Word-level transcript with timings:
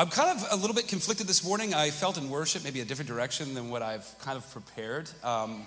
I'm 0.00 0.08
kind 0.08 0.30
of 0.30 0.46
a 0.50 0.56
little 0.56 0.74
bit 0.74 0.88
conflicted 0.88 1.26
this 1.26 1.44
morning. 1.44 1.74
I 1.74 1.90
felt 1.90 2.16
in 2.16 2.30
worship 2.30 2.64
maybe 2.64 2.80
a 2.80 2.86
different 2.86 3.06
direction 3.06 3.52
than 3.52 3.68
what 3.68 3.82
I've 3.82 4.10
kind 4.20 4.38
of 4.38 4.50
prepared. 4.50 5.10
Um, 5.22 5.60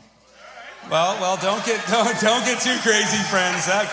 well, 0.90 1.22
well, 1.22 1.38
don't 1.38 1.64
get 1.64 1.86
don't, 1.88 2.20
don't 2.20 2.44
get 2.44 2.60
too 2.60 2.76
crazy, 2.82 3.22
friends. 3.30 3.68
That 3.68 3.86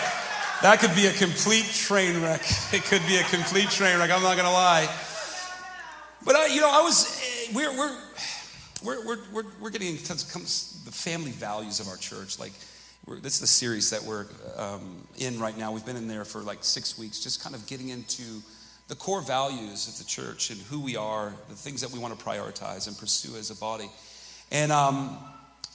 that 0.63 0.79
could 0.79 0.95
be 0.95 1.05
a 1.05 1.13
complete 1.13 1.65
train 1.65 2.23
wreck. 2.23 2.41
It 2.73 2.81
could 2.85 3.05
be 3.05 3.17
a 3.17 3.23
complete 3.25 3.69
train 3.69 3.99
wreck. 3.99 4.09
I'm 4.09 4.23
not 4.23 4.35
gonna 4.35 4.51
lie. 4.51 4.89
But 6.25 6.35
I, 6.35 6.47
you 6.47 6.59
know, 6.59 6.71
I 6.71 6.81
was 6.81 7.21
eh, 7.21 7.51
we're 7.53 7.77
we're 7.77 7.97
we're 8.83 9.05
we're 9.05 9.19
we're, 9.31 9.51
we're 9.61 9.69
getting 9.69 9.89
into 9.89 10.07
the 10.07 10.91
family 10.91 11.29
values 11.29 11.79
of 11.79 11.87
our 11.87 11.97
church. 11.97 12.39
Like, 12.39 12.53
this 13.21 13.35
is 13.35 13.41
the 13.41 13.45
series 13.45 13.91
that 13.91 14.01
we're 14.01 14.25
um, 14.57 15.07
in 15.19 15.39
right 15.39 15.55
now. 15.55 15.71
We've 15.71 15.85
been 15.85 15.97
in 15.97 16.07
there 16.07 16.25
for 16.25 16.41
like 16.41 16.63
six 16.63 16.97
weeks, 16.97 17.19
just 17.19 17.43
kind 17.43 17.53
of 17.53 17.67
getting 17.67 17.89
into 17.89 18.41
the 18.91 18.97
core 18.97 19.21
values 19.21 19.87
of 19.87 19.97
the 19.97 20.03
church 20.03 20.49
and 20.49 20.59
who 20.63 20.77
we 20.81 20.97
are, 20.97 21.33
the 21.47 21.55
things 21.55 21.79
that 21.79 21.91
we 21.91 21.97
want 21.97 22.19
to 22.19 22.25
prioritize 22.25 22.89
and 22.89 22.97
pursue 22.97 23.37
as 23.37 23.49
a 23.49 23.55
body. 23.55 23.89
And 24.51 24.69
um, 24.69 25.17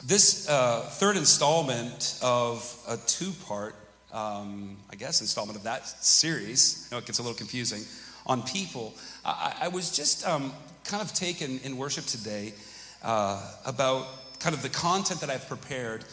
this 0.05 0.47
uh, 0.51 0.83
third 0.83 1.17
installment 1.17 2.19
of 2.23 2.79
a 2.87 2.99
two 3.07 3.33
part, 3.47 3.75
um, 4.13 4.77
I 4.93 4.97
guess, 4.97 5.23
installment 5.23 5.57
of 5.57 5.65
that 5.65 5.89
series, 6.05 6.87
I 6.91 6.95
know 6.95 6.99
it 6.99 7.07
gets 7.07 7.19
a 7.19 7.23
little 7.23 7.39
confusing, 7.39 7.85
on 8.27 8.43
people, 8.43 8.93
I, 9.25 9.55
I 9.63 9.69
was 9.69 9.97
just 9.97 10.29
um, 10.29 10.53
kind 10.85 11.03
of 11.03 11.15
taken 11.15 11.59
in 11.61 11.79
worship 11.79 12.05
today 12.05 12.53
uh, 13.03 13.43
about 13.65 14.09
kind 14.41 14.55
of 14.55 14.61
the 14.61 14.69
content 14.69 15.21
that 15.21 15.31
I've 15.31 15.49
prepared 15.49 16.05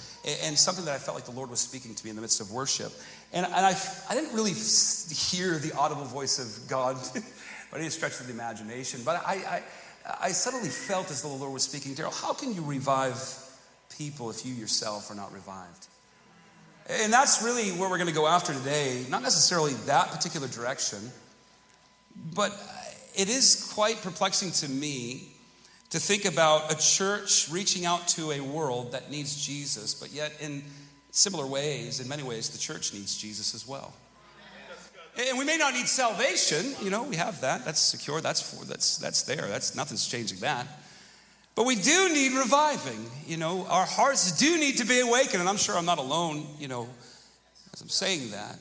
and 0.45 0.58
something 0.58 0.86
that 0.86 0.95
I 0.95 1.00
felt 1.00 1.16
like 1.16 1.26
the 1.26 1.31
Lord 1.31 1.50
was 1.50 1.59
speaking 1.59 1.94
to 1.95 2.04
me 2.06 2.12
in 2.12 2.16
the 2.16 2.22
midst 2.22 2.40
of 2.40 2.52
worship. 2.52 2.94
And, 3.34 3.46
and 3.48 3.66
I, 3.66 3.76
I 4.10 4.14
didn't 4.14 4.34
really 4.34 4.54
hear 4.54 5.58
the 5.58 5.73
audible 5.76 6.05
voice 6.05 6.38
of 6.38 6.70
God 6.70 6.98
by 7.72 7.80
any 7.80 7.90
stretch 7.90 8.20
of 8.20 8.28
the 8.28 8.34
imagination, 8.34 9.02
but 9.04 9.22
I, 9.26 9.34
I, 9.34 9.64
I 10.22 10.32
suddenly 10.32 10.70
felt 10.70 11.09
as 11.09 11.23
though 11.23 11.30
the 11.30 11.36
Lord 11.36 11.54
was 11.54 11.64
speaking, 11.64 11.96
Daryl, 11.96 12.14
how 12.14 12.34
can 12.34 12.54
you 12.54 12.61
revive 12.61 13.17
people 13.98 14.30
if 14.30 14.45
you 14.45 14.54
yourself 14.54 15.09
are 15.09 15.16
not 15.16 15.34
revived? 15.34 15.88
And 16.89 17.11
that's 17.11 17.42
really 17.42 17.72
where 17.72 17.89
we're 17.89 17.98
going 17.98 18.09
to 18.09 18.14
go 18.14 18.28
after 18.28 18.54
today. 18.54 19.06
Not 19.09 19.23
necessarily 19.23 19.73
that 19.86 20.11
particular 20.11 20.48
direction, 20.48 21.00
but 22.36 22.52
uh, 22.52 22.56
it 23.16 23.30
is 23.30 23.72
quite 23.73 24.02
perplexing 24.02 24.52
to 24.52 24.70
me 24.70 25.30
to 25.89 26.00
think 26.00 26.26
about 26.26 26.72
a 26.72 26.78
church 26.78 27.50
reaching 27.50 27.86
out 27.86 28.08
to 28.09 28.31
a 28.31 28.42
world 28.42 28.92
that 28.92 29.09
needs 29.09 29.45
Jesus, 29.45 29.94
but 29.94 30.11
yet 30.11 30.34
in 30.42 30.64
similar 31.14 31.45
ways, 31.45 32.00
in 32.00 32.09
many 32.09 32.23
ways, 32.23 32.50
the 32.50 32.58
church 32.58 32.94
needs 32.94 33.16
Jesus 33.16 33.56
as 33.56 33.66
well. 33.66 33.94
And 35.16 35.38
we 35.38 35.45
may 35.45 35.58
not 35.58 35.75
need 35.75 35.88
salvation, 35.88 36.73
you 36.81 36.89
know, 36.89 37.03
we 37.03 37.16
have 37.17 37.39
that. 37.42 37.64
That's 37.66 37.80
secure, 37.80 38.20
that's 38.20 38.42
for 38.42 38.66
that's 38.66 38.97
that's 38.97 39.22
there. 39.22 39.47
That's 39.47 39.75
nothing's 39.75 40.08
changing 40.08 40.39
that. 40.39 40.66
But 41.53 41.67
we 41.67 41.75
do 41.75 42.09
need 42.11 42.33
reviving, 42.33 43.05
you 43.28 43.38
know. 43.38 43.67
Our 43.67 43.86
hearts 43.86 44.31
do 44.39 44.58
need 44.58 44.80
to 44.80 44.86
be 44.86 45.02
awakened, 45.02 45.39
and 45.39 45.47
I'm 45.47 45.58
sure 45.58 45.78
I'm 45.78 45.86
not 45.86 46.00
alone, 46.00 46.47
you 46.59 46.67
know, 46.67 46.89
as 47.73 47.81
I'm 47.81 47.89
saying 47.89 48.31
that. 48.31 48.58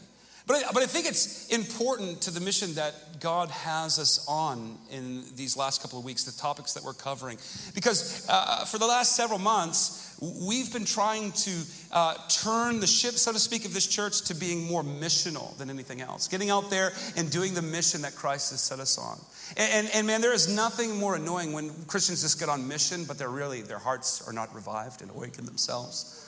But 0.46 0.56
I, 0.56 0.72
but 0.72 0.82
I 0.82 0.86
think 0.86 1.06
it's 1.06 1.48
important 1.48 2.22
to 2.22 2.30
the 2.30 2.40
mission 2.40 2.74
that 2.74 3.20
God 3.20 3.48
has 3.50 4.00
us 4.00 4.26
on 4.28 4.76
in 4.90 5.22
these 5.36 5.56
last 5.56 5.82
couple 5.82 5.98
of 5.98 6.04
weeks, 6.04 6.24
the 6.24 6.32
topics 6.32 6.74
that 6.74 6.82
we're 6.82 6.94
covering. 6.94 7.38
Because 7.74 8.26
uh, 8.28 8.64
for 8.64 8.78
the 8.78 8.86
last 8.86 9.14
several 9.14 9.38
months, 9.38 10.16
we've 10.20 10.72
been 10.72 10.84
trying 10.84 11.30
to 11.32 11.50
uh, 11.92 12.14
turn 12.28 12.80
the 12.80 12.86
ship, 12.86 13.14
so 13.14 13.32
to 13.32 13.38
speak, 13.38 13.64
of 13.64 13.72
this 13.72 13.86
church 13.86 14.22
to 14.22 14.34
being 14.34 14.64
more 14.64 14.82
missional 14.82 15.56
than 15.58 15.70
anything 15.70 16.00
else. 16.00 16.26
Getting 16.26 16.50
out 16.50 16.70
there 16.70 16.92
and 17.16 17.30
doing 17.30 17.54
the 17.54 17.62
mission 17.62 18.02
that 18.02 18.16
Christ 18.16 18.50
has 18.50 18.60
set 18.60 18.80
us 18.80 18.98
on. 18.98 19.18
And, 19.56 19.72
and, 19.72 19.94
and 19.94 20.06
man, 20.08 20.20
there 20.20 20.32
is 20.32 20.54
nothing 20.54 20.96
more 20.96 21.14
annoying 21.14 21.52
when 21.52 21.70
Christians 21.86 22.22
just 22.22 22.40
get 22.40 22.48
on 22.48 22.66
mission, 22.66 23.04
but 23.04 23.16
they're 23.16 23.28
really, 23.28 23.62
their 23.62 23.78
hearts 23.78 24.26
are 24.26 24.32
not 24.32 24.52
revived 24.52 25.02
and 25.02 25.10
awakened 25.12 25.46
themselves. 25.46 26.18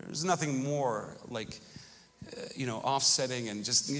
There's 0.00 0.24
nothing 0.24 0.64
more 0.64 1.16
like 1.28 1.60
you 2.56 2.66
know, 2.66 2.78
offsetting 2.78 3.48
and 3.48 3.64
just 3.64 3.90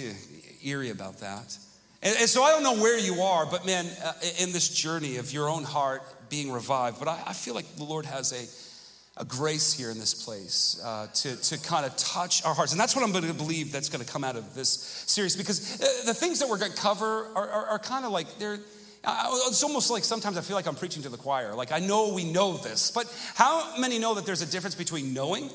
eerie 0.62 0.90
about 0.90 1.18
that. 1.18 1.56
And, 2.02 2.16
and, 2.18 2.28
so 2.28 2.42
I 2.42 2.50
don't 2.50 2.62
know 2.62 2.76
where 2.82 2.98
you 2.98 3.22
are, 3.22 3.46
but 3.46 3.64
man, 3.64 3.86
uh, 4.04 4.12
in 4.38 4.52
this 4.52 4.68
journey 4.68 5.16
of 5.16 5.32
your 5.32 5.48
own 5.48 5.64
heart 5.64 6.02
being 6.28 6.52
revived, 6.52 6.98
but 6.98 7.08
I, 7.08 7.18
I 7.28 7.32
feel 7.32 7.54
like 7.54 7.76
the 7.76 7.84
Lord 7.84 8.04
has 8.04 8.32
a, 8.32 9.22
a 9.22 9.24
grace 9.24 9.72
here 9.72 9.90
in 9.90 9.98
this 9.98 10.12
place 10.12 10.80
uh, 10.84 11.06
to, 11.14 11.36
to 11.36 11.58
kind 11.62 11.86
of 11.86 11.96
touch 11.96 12.44
our 12.44 12.54
hearts. 12.54 12.72
And 12.72 12.80
that's 12.80 12.94
what 12.94 13.04
I'm 13.04 13.12
going 13.12 13.24
to 13.24 13.32
believe 13.32 13.72
that's 13.72 13.88
going 13.88 14.04
to 14.04 14.10
come 14.10 14.22
out 14.22 14.36
of 14.36 14.54
this 14.54 14.68
series 15.06 15.34
because 15.34 15.80
uh, 15.80 16.06
the 16.06 16.14
things 16.14 16.40
that 16.40 16.48
we're 16.48 16.58
going 16.58 16.72
to 16.72 16.78
cover 16.78 17.28
are, 17.34 17.48
are, 17.48 17.66
are 17.66 17.78
kind 17.78 18.04
of 18.04 18.12
like 18.12 18.38
they're. 18.38 18.58
It's 19.06 19.62
almost 19.62 19.90
like 19.90 20.02
sometimes 20.02 20.38
I 20.38 20.40
feel 20.40 20.56
like 20.56 20.66
I'm 20.66 20.76
preaching 20.76 21.02
to 21.02 21.10
the 21.10 21.18
choir. 21.18 21.54
Like 21.54 21.72
I 21.72 21.78
know 21.78 22.14
we 22.14 22.24
know 22.24 22.56
this, 22.56 22.90
but 22.90 23.04
how 23.34 23.78
many 23.78 23.98
know 23.98 24.14
that 24.14 24.24
there's 24.24 24.40
a 24.40 24.50
difference 24.50 24.74
between 24.74 25.12
knowing 25.12 25.50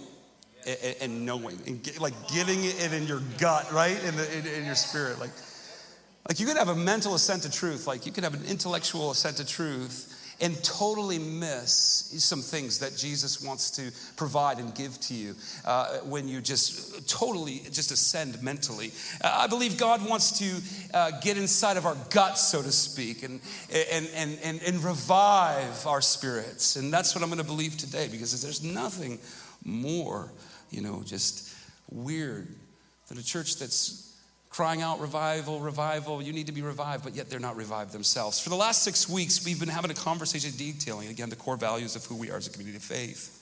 and, 0.65 0.95
and 1.01 1.25
knowing 1.25 1.59
and 1.67 1.81
get, 1.83 1.99
like 1.99 2.13
getting 2.33 2.63
it 2.63 2.93
in 2.93 3.07
your 3.07 3.21
gut, 3.37 3.71
right? 3.71 4.01
In, 4.03 4.15
the, 4.15 4.37
in, 4.37 4.45
in 4.47 4.65
your 4.65 4.75
spirit. 4.75 5.19
Like, 5.19 5.31
like 6.27 6.39
you 6.39 6.45
could 6.45 6.57
have 6.57 6.69
a 6.69 6.75
mental 6.75 7.15
assent 7.15 7.43
to 7.43 7.51
truth, 7.51 7.87
like 7.87 8.05
you 8.05 8.11
could 8.11 8.23
have 8.23 8.33
an 8.33 8.45
intellectual 8.45 9.11
assent 9.11 9.37
to 9.37 9.45
truth 9.45 10.15
and 10.41 10.61
totally 10.63 11.19
miss 11.19 12.13
some 12.23 12.41
things 12.41 12.79
that 12.79 12.95
Jesus 12.95 13.41
wants 13.41 13.71
to 13.71 13.91
provide 14.15 14.59
and 14.59 14.73
give 14.73 14.99
to 15.01 15.13
you 15.13 15.35
uh, 15.65 15.97
when 15.99 16.27
you 16.27 16.41
just 16.41 17.09
totally 17.09 17.61
just 17.71 17.91
ascend 17.91 18.41
mentally. 18.41 18.91
Uh, 19.21 19.39
I 19.39 19.47
believe 19.47 19.77
God 19.77 20.07
wants 20.07 20.39
to 20.39 20.97
uh, 20.97 21.11
get 21.21 21.37
inside 21.37 21.77
of 21.77 21.85
our 21.85 21.97
guts, 22.09 22.47
so 22.47 22.61
to 22.61 22.71
speak, 22.71 23.23
and, 23.23 23.41
and, 23.91 24.09
and, 24.15 24.39
and, 24.43 24.61
and 24.63 24.83
revive 24.83 25.85
our 25.85 26.01
spirits. 26.01 26.75
And 26.75 26.91
that's 26.91 27.15
what 27.15 27.23
I'm 27.23 27.29
going 27.29 27.39
to 27.39 27.43
believe 27.47 27.77
today 27.77 28.07
because 28.07 28.41
there's 28.41 28.63
nothing 28.63 29.19
more 29.63 30.31
you 30.71 30.81
know, 30.81 31.01
just 31.03 31.53
weird 31.89 32.47
than 33.07 33.17
a 33.17 33.23
church 33.23 33.57
that's 33.57 34.05
crying 34.49 34.81
out 34.81 34.99
revival, 34.99 35.59
revival, 35.59 36.21
you 36.21 36.33
need 36.33 36.47
to 36.47 36.51
be 36.51 36.61
revived, 36.61 37.03
but 37.03 37.15
yet 37.15 37.29
they're 37.29 37.39
not 37.39 37.55
revived 37.55 37.91
themselves. 37.91 38.39
For 38.39 38.49
the 38.49 38.55
last 38.55 38.83
six 38.83 39.07
weeks, 39.07 39.45
we've 39.45 39.59
been 39.59 39.69
having 39.69 39.91
a 39.91 39.95
conversation 39.95 40.51
detailing, 40.57 41.09
again, 41.09 41.29
the 41.29 41.35
core 41.35 41.57
values 41.57 41.95
of 41.95 42.05
who 42.05 42.15
we 42.15 42.31
are 42.31 42.37
as 42.37 42.47
a 42.47 42.49
community 42.49 42.77
of 42.77 42.83
faith. 42.83 43.35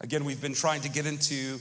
Again, 0.00 0.24
we've 0.24 0.40
been 0.40 0.54
trying 0.54 0.80
to 0.82 0.88
get 0.88 1.06
into 1.06 1.58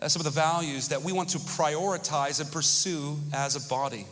uh, 0.00 0.08
some 0.08 0.20
of 0.20 0.24
the 0.24 0.30
values 0.30 0.88
that 0.88 1.02
we 1.02 1.12
want 1.12 1.30
to 1.30 1.38
prioritize 1.38 2.40
and 2.40 2.50
pursue 2.50 3.16
as 3.32 3.54
a 3.54 3.68
body. 3.68 4.06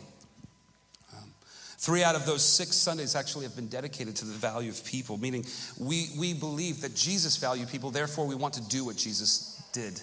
Three 1.85 2.03
out 2.03 2.15
of 2.15 2.25
those 2.25 2.43
six 2.43 2.75
Sundays 2.75 3.15
actually 3.15 3.45
have 3.45 3.55
been 3.55 3.67
dedicated 3.67 4.15
to 4.15 4.25
the 4.25 4.33
value 4.33 4.71
of 4.71 4.83
people, 4.85 5.17
meaning 5.17 5.45
we, 5.79 6.07
we 6.17 6.33
believe 6.33 6.81
that 6.81 6.95
Jesus 6.95 7.37
valued 7.37 7.69
people, 7.69 7.91
therefore, 7.91 8.25
we 8.25 8.33
want 8.33 8.55
to 8.55 8.67
do 8.69 8.83
what 8.83 8.97
Jesus 8.97 9.61
did. 9.71 10.01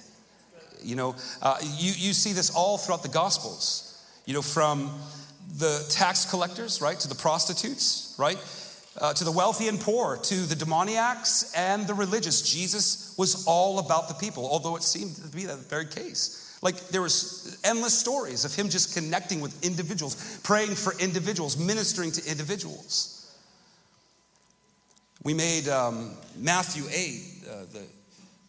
You 0.81 0.95
know, 0.95 1.17
uh, 1.43 1.57
you, 1.61 1.93
you 1.97 2.13
see 2.13 2.35
this 2.35 2.55
all 2.55 2.79
throughout 2.79 3.03
the 3.03 3.09
Gospels. 3.09 4.01
You 4.27 4.35
know, 4.35 4.43
from 4.43 4.97
the 5.59 5.85
tax 5.91 6.25
collectors, 6.31 6.81
right, 6.81 7.01
to 7.01 7.09
the 7.09 7.17
prostitutes, 7.17 8.15
right, 8.17 8.39
uh, 9.01 9.13
to 9.15 9.25
the 9.25 9.33
wealthy 9.33 9.67
and 9.67 9.81
poor, 9.81 10.19
to 10.19 10.35
the 10.37 10.55
demoniacs 10.55 11.53
and 11.57 11.89
the 11.89 11.95
religious. 11.95 12.43
Jesus 12.43 13.13
was 13.19 13.45
all 13.45 13.81
about 13.81 14.07
the 14.07 14.15
people, 14.15 14.49
although 14.49 14.77
it 14.77 14.85
seemed 14.85 15.17
to 15.17 15.37
be 15.37 15.47
that 15.47 15.59
very 15.69 15.87
case. 15.87 16.52
Like 16.63 16.89
there 16.89 17.03
was 17.03 17.59
endless 17.65 17.99
stories 17.99 18.45
of 18.45 18.55
him 18.55 18.69
just 18.69 18.95
connecting 18.95 19.41
with 19.41 19.65
individuals, 19.65 20.41
praying 20.43 20.75
for 20.77 20.95
individuals, 20.99 21.57
ministering 21.59 22.13
to 22.13 22.31
individuals. 22.31 23.19
We 25.25 25.35
made 25.35 25.69
um, 25.69 26.13
Matthew 26.37 26.85
8, 26.91 27.23
uh, 27.49 27.55
the 27.73 27.83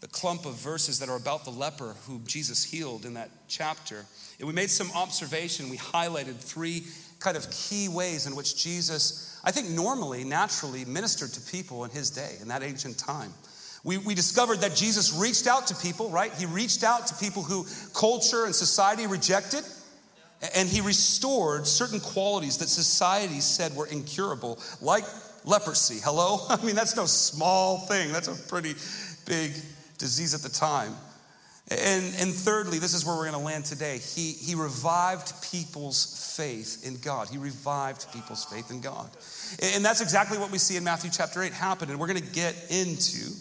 the 0.03 0.09
clump 0.09 0.45
of 0.45 0.55
verses 0.55 0.99
that 0.99 1.07
are 1.07 1.15
about 1.15 1.45
the 1.45 1.49
leper 1.49 1.95
who 2.05 2.19
Jesus 2.25 2.61
healed 2.61 3.05
in 3.05 3.13
that 3.13 3.29
chapter. 3.47 4.05
And 4.37 4.45
we 4.45 4.53
made 4.53 4.69
some 4.69 4.91
observation. 4.91 5.69
We 5.69 5.77
highlighted 5.77 6.35
three 6.35 6.83
kind 7.21 7.37
of 7.37 7.49
key 7.49 7.87
ways 7.87 8.27
in 8.27 8.35
which 8.35 8.61
Jesus, 8.61 9.39
I 9.45 9.51
think, 9.51 9.69
normally, 9.69 10.25
naturally 10.25 10.83
ministered 10.83 11.31
to 11.31 11.41
people 11.49 11.85
in 11.85 11.89
his 11.89 12.09
day, 12.09 12.35
in 12.41 12.49
that 12.49 12.63
ancient 12.63 12.97
time. 12.97 13.33
We, 13.83 13.97
we 13.97 14.15
discovered 14.15 14.61
that 14.61 14.75
Jesus 14.75 15.13
reached 15.13 15.45
out 15.45 15.67
to 15.67 15.75
people, 15.75 16.09
right? 16.09 16.33
He 16.33 16.45
reached 16.45 16.83
out 16.83 17.07
to 17.07 17.15
people 17.15 17.43
who 17.43 17.65
culture 17.93 18.45
and 18.45 18.55
society 18.55 19.07
rejected, 19.07 19.63
and 20.55 20.69
he 20.69 20.81
restored 20.81 21.67
certain 21.67 21.99
qualities 21.99 22.57
that 22.59 22.69
society 22.69 23.41
said 23.41 23.75
were 23.75 23.87
incurable, 23.87 24.59
like 24.81 25.03
leprosy. 25.43 25.99
Hello? 26.01 26.45
I 26.49 26.63
mean, 26.63 26.75
that's 26.75 26.95
no 26.95 27.05
small 27.05 27.79
thing, 27.79 28.11
that's 28.11 28.29
a 28.29 28.49
pretty 28.49 28.73
big 29.25 29.51
disease 29.97 30.33
at 30.33 30.41
the 30.41 30.49
time. 30.49 30.95
And, 31.69 32.03
and 32.19 32.33
thirdly, 32.33 32.77
this 32.77 32.93
is 32.93 33.05
where 33.05 33.15
we're 33.15 33.29
going 33.29 33.39
to 33.39 33.45
land 33.45 33.65
today. 33.65 33.97
He, 33.97 34.31
he 34.31 34.53
revived 34.53 35.33
people's 35.49 36.35
faith 36.35 36.85
in 36.85 36.97
God. 36.97 37.29
He 37.29 37.37
revived 37.37 38.11
people's 38.11 38.43
faith 38.43 38.69
in 38.69 38.81
God. 38.81 39.09
And 39.61 39.83
that's 39.83 40.01
exactly 40.01 40.37
what 40.37 40.51
we 40.51 40.57
see 40.57 40.75
in 40.75 40.83
Matthew 40.83 41.09
chapter 41.11 41.41
8 41.41 41.53
happen. 41.53 41.89
And 41.89 41.99
we're 41.99 42.07
going 42.07 42.21
to 42.21 42.33
get 42.33 42.53
into 42.69 43.31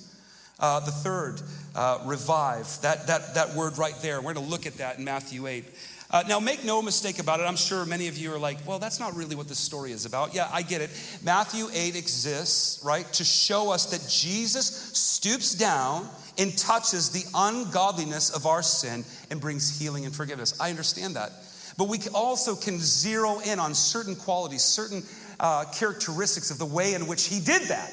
uh, 0.63 0.81
the 0.81 0.93
third, 0.93 1.43
uh, 1.75 1.99
revive, 2.07 2.81
that, 2.81 3.09
that, 3.09 3.35
that 3.35 3.55
word 3.55 3.77
right 3.77 3.97
there. 4.01 4.21
We're 4.23 4.33
going 4.33 4.47
to 4.47 4.51
look 4.51 4.65
at 4.65 4.79
that 4.79 4.99
in 4.99 5.05
Matthew 5.05 5.47
8. 5.47 5.65
Uh, 6.11 6.23
now, 6.29 6.39
make 6.39 6.63
no 6.63 6.83
mistake 6.83 7.19
about 7.19 7.41
it. 7.41 7.45
I'm 7.45 7.57
sure 7.57 7.85
many 7.87 8.07
of 8.07 8.19
you 8.19 8.33
are 8.33 8.39
like, 8.39 8.59
well, 8.67 8.79
that's 8.79 9.01
not 9.01 9.17
really 9.17 9.35
what 9.35 9.49
this 9.49 9.59
story 9.59 9.93
is 9.93 10.05
about. 10.05 10.35
Yeah, 10.35 10.49
I 10.53 10.63
get 10.63 10.83
it. 10.83 10.91
Matthew 11.23 11.69
8 11.73 11.97
exists, 11.97 12.85
right, 12.85 13.11
to 13.15 13.25
show 13.25 13.73
us 13.73 13.87
that 13.87 14.09
Jesus 14.09 14.67
stoops 14.67 15.55
down 15.55 16.09
and 16.39 16.57
touches 16.57 17.11
the 17.11 17.25
ungodliness 17.35 18.31
of 18.31 18.47
our 18.47 18.63
sin 18.63 19.05
and 19.31 19.41
brings 19.41 19.79
healing 19.79 20.05
and 20.05 20.15
forgiveness. 20.15 20.59
I 20.61 20.71
understand 20.71 21.17
that. 21.17 21.33
But 21.79 21.89
we 21.89 21.99
also 22.15 22.55
can 22.55 22.79
zero 22.79 23.41
in 23.41 23.59
on 23.59 23.75
certain 23.75 24.15
qualities, 24.15 24.63
certain 24.63 25.03
uh, 25.41 25.65
characteristics 25.73 26.51
of 26.51 26.59
the 26.59 26.67
way 26.67 26.93
in 26.93 27.07
which 27.07 27.27
he 27.27 27.41
did 27.41 27.63
that. 27.69 27.91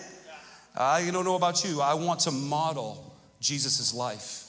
I 0.79 1.11
don't 1.11 1.25
know 1.25 1.35
about 1.35 1.65
you. 1.65 1.81
I 1.81 1.93
want 1.95 2.21
to 2.21 2.31
model 2.31 3.13
Jesus' 3.41 3.93
life 3.93 4.45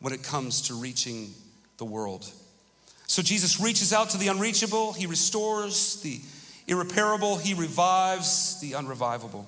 when 0.00 0.14
it 0.14 0.22
comes 0.22 0.62
to 0.62 0.74
reaching 0.74 1.34
the 1.76 1.84
world. 1.84 2.32
So 3.06 3.22
Jesus 3.22 3.60
reaches 3.60 3.92
out 3.92 4.10
to 4.10 4.18
the 4.18 4.28
unreachable, 4.28 4.94
he 4.94 5.06
restores 5.06 6.00
the 6.00 6.20
irreparable, 6.66 7.36
he 7.36 7.52
revives 7.52 8.58
the 8.60 8.72
unrevivable. 8.72 9.46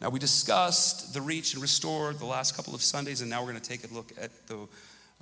Now, 0.00 0.10
we 0.10 0.18
discussed 0.18 1.14
the 1.14 1.20
reach 1.20 1.54
and 1.54 1.62
restore 1.62 2.12
the 2.12 2.26
last 2.26 2.54
couple 2.54 2.74
of 2.74 2.82
Sundays, 2.82 3.22
and 3.22 3.28
now 3.28 3.40
we're 3.40 3.50
going 3.50 3.62
to 3.62 3.68
take 3.68 3.90
a 3.90 3.94
look 3.94 4.12
at 4.20 4.30
the 4.46 4.68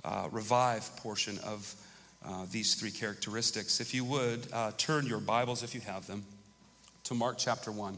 uh, 0.03 0.27
revive 0.31 0.95
portion 0.97 1.37
of 1.39 1.75
uh, 2.25 2.45
these 2.51 2.75
three 2.75 2.91
characteristics. 2.91 3.79
If 3.81 3.93
you 3.93 4.05
would, 4.05 4.47
uh, 4.53 4.71
turn 4.77 5.05
your 5.05 5.19
Bibles, 5.19 5.63
if 5.63 5.73
you 5.73 5.81
have 5.81 6.07
them, 6.07 6.25
to 7.05 7.13
Mark 7.13 7.37
chapter 7.37 7.71
1. 7.71 7.97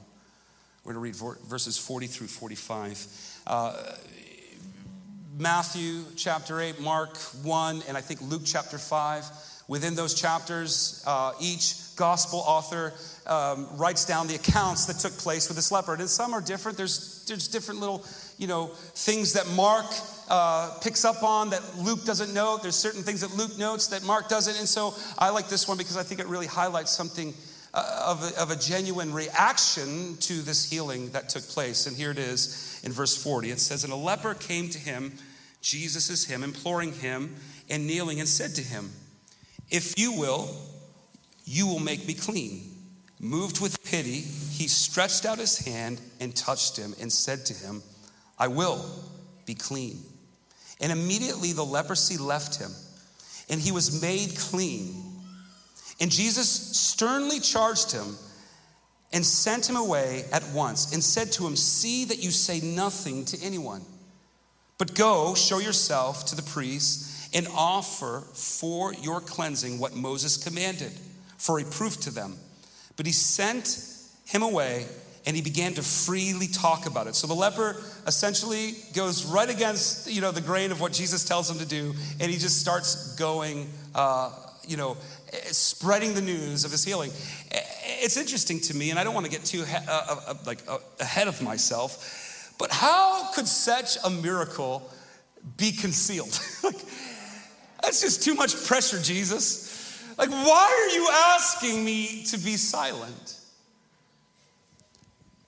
We're 0.83 0.93
going 0.93 1.13
to 1.13 1.25
read 1.25 1.37
verses 1.47 1.77
40 1.77 2.07
through 2.07 2.27
45. 2.27 3.07
Uh, 3.45 3.83
Matthew 5.37 6.03
chapter 6.15 6.59
8, 6.59 6.81
Mark 6.81 7.17
1, 7.43 7.83
and 7.87 7.95
I 7.95 8.01
think 8.01 8.19
Luke 8.23 8.41
chapter 8.45 8.79
5. 8.79 9.25
Within 9.67 9.93
those 9.93 10.19
chapters, 10.19 11.03
uh, 11.05 11.33
each 11.39 11.95
gospel 11.95 12.39
author 12.39 12.93
um, 13.27 13.67
writes 13.77 14.05
down 14.05 14.25
the 14.25 14.33
accounts 14.33 14.87
that 14.87 14.97
took 14.97 15.15
place 15.19 15.47
with 15.49 15.55
this 15.55 15.71
leper. 15.71 15.93
And 15.93 16.09
some 16.09 16.33
are 16.33 16.41
different. 16.41 16.79
There's, 16.79 17.25
there's 17.27 17.47
different 17.47 17.79
little, 17.79 18.03
you 18.39 18.47
know, 18.47 18.71
things 18.95 19.33
that 19.33 19.47
Mark 19.55 19.85
uh, 20.29 20.79
picks 20.81 21.05
up 21.05 21.21
on 21.21 21.51
that 21.51 21.61
Luke 21.77 22.05
doesn't 22.05 22.33
note. 22.33 22.63
There's 22.63 22.75
certain 22.75 23.03
things 23.03 23.21
that 23.21 23.37
Luke 23.37 23.55
notes 23.59 23.87
that 23.89 24.03
Mark 24.03 24.29
doesn't. 24.29 24.57
And 24.57 24.67
so 24.67 24.95
I 25.19 25.29
like 25.29 25.47
this 25.47 25.67
one 25.67 25.77
because 25.77 25.95
I 25.95 26.01
think 26.01 26.19
it 26.19 26.25
really 26.25 26.47
highlights 26.47 26.89
something 26.89 27.35
Uh, 27.73 28.03
of, 28.05 28.23
a, 28.23 28.41
of 28.41 28.51
a 28.51 28.55
genuine 28.57 29.13
reaction 29.13 30.17
to 30.17 30.41
this 30.41 30.69
healing 30.69 31.09
that 31.11 31.29
took 31.29 31.43
place. 31.43 31.87
And 31.87 31.95
here 31.95 32.11
it 32.11 32.19
is 32.19 32.81
in 32.83 32.91
verse 32.91 33.15
40. 33.15 33.49
It 33.49 33.61
says, 33.61 33.85
And 33.85 33.93
a 33.93 33.95
leper 33.95 34.33
came 34.33 34.67
to 34.69 34.77
him, 34.77 35.13
Jesus 35.61 36.09
is 36.09 36.25
him, 36.25 36.43
imploring 36.43 36.91
him 36.91 37.33
and 37.69 37.87
kneeling, 37.87 38.19
and 38.19 38.27
said 38.27 38.55
to 38.55 38.61
him, 38.61 38.91
If 39.69 39.97
you 39.97 40.11
will, 40.11 40.53
you 41.45 41.65
will 41.65 41.79
make 41.79 42.05
me 42.05 42.13
clean. 42.13 42.71
Moved 43.21 43.61
with 43.61 43.81
pity, 43.85 44.19
he 44.19 44.67
stretched 44.67 45.25
out 45.25 45.37
his 45.37 45.59
hand 45.59 46.01
and 46.19 46.35
touched 46.35 46.75
him 46.75 46.93
and 46.99 47.09
said 47.09 47.45
to 47.45 47.53
him, 47.53 47.83
I 48.37 48.47
will 48.47 48.83
be 49.45 49.53
clean. 49.53 49.99
And 50.81 50.91
immediately 50.91 51.53
the 51.53 51.63
leprosy 51.63 52.17
left 52.17 52.59
him, 52.59 52.71
and 53.47 53.61
he 53.61 53.71
was 53.71 54.01
made 54.01 54.35
clean. 54.35 55.10
And 56.01 56.11
Jesus 56.11 56.49
sternly 56.49 57.39
charged 57.39 57.91
him 57.91 58.17
and 59.13 59.23
sent 59.23 59.69
him 59.69 59.75
away 59.75 60.25
at 60.33 60.43
once 60.49 60.93
and 60.93 61.03
said 61.03 61.31
to 61.33 61.45
him, 61.45 61.55
See 61.55 62.05
that 62.05 62.23
you 62.23 62.31
say 62.31 62.59
nothing 62.59 63.23
to 63.25 63.37
anyone, 63.41 63.83
but 64.79 64.95
go 64.95 65.35
show 65.35 65.59
yourself 65.59 66.25
to 66.25 66.35
the 66.35 66.41
priests 66.41 67.29
and 67.35 67.47
offer 67.55 68.23
for 68.33 68.95
your 68.95 69.21
cleansing 69.21 69.77
what 69.77 69.95
Moses 69.95 70.43
commanded 70.43 70.91
for 71.37 71.59
a 71.59 71.63
proof 71.63 71.99
to 72.01 72.09
them. 72.09 72.35
But 72.97 73.05
he 73.05 73.11
sent 73.11 73.85
him 74.25 74.41
away 74.41 74.87
and 75.27 75.35
he 75.35 75.43
began 75.43 75.75
to 75.75 75.83
freely 75.83 76.47
talk 76.47 76.87
about 76.87 77.05
it. 77.05 77.13
So 77.13 77.27
the 77.27 77.35
leper 77.35 77.75
essentially 78.07 78.73
goes 78.95 79.23
right 79.23 79.49
against, 79.49 80.11
you 80.11 80.19
know, 80.19 80.31
the 80.31 80.41
grain 80.41 80.71
of 80.71 80.81
what 80.81 80.93
Jesus 80.93 81.23
tells 81.23 81.47
him 81.49 81.59
to 81.59 81.65
do, 81.65 81.93
and 82.19 82.31
he 82.31 82.39
just 82.39 82.59
starts 82.59 83.15
going, 83.17 83.69
uh, 83.93 84.31
you 84.67 84.77
know, 84.77 84.97
spreading 85.51 86.13
the 86.13 86.21
news 86.21 86.65
of 86.65 86.71
his 86.71 86.83
healing. 86.83 87.11
It's 88.01 88.17
interesting 88.17 88.59
to 88.61 88.75
me, 88.75 88.89
and 88.89 88.99
I 88.99 89.03
don't 89.03 89.13
want 89.13 89.25
to 89.25 89.31
get 89.31 89.45
too 89.45 89.63
uh, 89.63 89.79
uh, 89.87 90.15
uh, 90.27 90.33
like 90.45 90.59
uh, 90.67 90.77
ahead 90.99 91.27
of 91.27 91.41
myself, 91.41 92.53
but 92.57 92.71
how 92.71 93.31
could 93.33 93.47
such 93.47 93.97
a 94.03 94.09
miracle 94.09 94.89
be 95.57 95.71
concealed? 95.71 96.39
like, 96.63 96.79
that's 97.81 98.01
just 98.01 98.23
too 98.23 98.35
much 98.35 98.65
pressure, 98.65 98.99
Jesus. 99.01 99.69
Like, 100.17 100.29
why 100.29 100.89
are 100.89 100.95
you 100.95 101.09
asking 101.35 101.83
me 101.83 102.23
to 102.25 102.37
be 102.37 102.57
silent? 102.57 103.39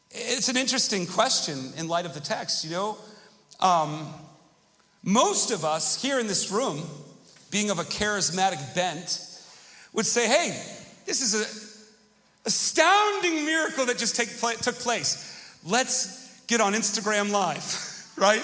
It's 0.09 0.49
an 0.49 0.57
interesting 0.57 1.05
question 1.07 1.73
in 1.77 1.87
light 1.87 2.05
of 2.05 2.13
the 2.13 2.19
text, 2.19 2.63
you 2.63 2.71
know. 2.71 2.97
Um, 3.59 4.13
most 5.03 5.51
of 5.51 5.65
us 5.65 6.01
here 6.01 6.19
in 6.19 6.27
this 6.27 6.51
room, 6.51 6.83
being 7.53 7.69
of 7.69 7.77
a 7.77 7.83
charismatic 7.83 8.73
bent, 8.73 9.21
would 9.93 10.07
say, 10.07 10.27
hey, 10.27 10.59
this 11.05 11.21
is 11.21 11.33
an 11.35 11.45
astounding 12.45 13.45
miracle 13.45 13.85
that 13.85 13.97
just 13.97 14.15
took 14.15 14.75
place. 14.75 15.59
Let's 15.63 16.43
get 16.47 16.59
on 16.61 16.73
Instagram 16.73 17.31
Live, 17.31 18.11
right? 18.17 18.41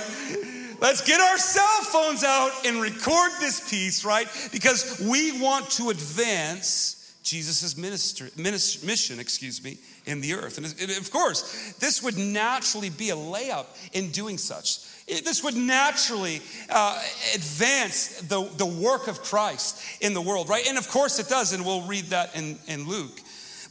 Let's 0.80 1.02
get 1.06 1.20
our 1.20 1.38
cell 1.40 1.82
phones 1.82 2.24
out 2.24 2.52
and 2.66 2.82
record 2.82 3.32
this 3.40 3.68
piece, 3.70 4.06
right? 4.06 4.28
Because 4.52 5.02
we 5.02 5.42
want 5.42 5.72
to 5.72 5.90
advance 5.90 7.20
Jesus' 7.24 7.76
ministry, 7.76 8.30
mission, 8.38 9.20
excuse 9.20 9.64
me, 9.64 9.80
in 10.06 10.22
the 10.22 10.34
earth. 10.34 10.58
And 10.58 10.92
of 10.98 11.12
course, 11.12 11.74
this 11.80 12.04
would 12.04 12.18
naturally 12.18 12.90
be 12.92 13.10
a 13.10 13.16
layup 13.16 13.66
in 13.92 14.12
doing 14.12 14.38
such. 14.38 14.80
This 15.10 15.44
would 15.44 15.56
naturally 15.56 16.42
uh, 16.70 17.02
advance 17.34 18.22
the, 18.22 18.48
the 18.58 18.66
work 18.66 19.08
of 19.08 19.24
Christ 19.24 19.84
in 20.02 20.14
the 20.14 20.22
world, 20.22 20.50
right? 20.50 20.68
And 20.68 20.78
of 20.78 20.88
course 20.88 21.18
it 21.20 21.28
does, 21.28 21.52
and 21.52 21.66
we'll 21.66 21.88
read 21.88 22.06
that 22.06 22.36
in, 22.36 22.60
in 22.68 22.88
Luke. 22.88 23.20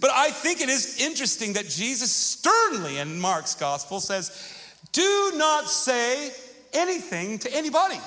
But 0.01 0.11
I 0.13 0.31
think 0.31 0.61
it 0.61 0.69
is 0.69 1.01
interesting 1.01 1.55
that 1.55 1.69
Jesus 1.69 2.11
sternly 2.11 2.99
in 2.99 3.21
Mark's 3.21 3.55
gospel 3.55 4.01
says, 4.01 4.31
Do 4.93 5.33
not 5.37 5.69
say 5.69 6.31
anything 6.73 7.39
to 7.41 7.55
anybody. 7.55 8.01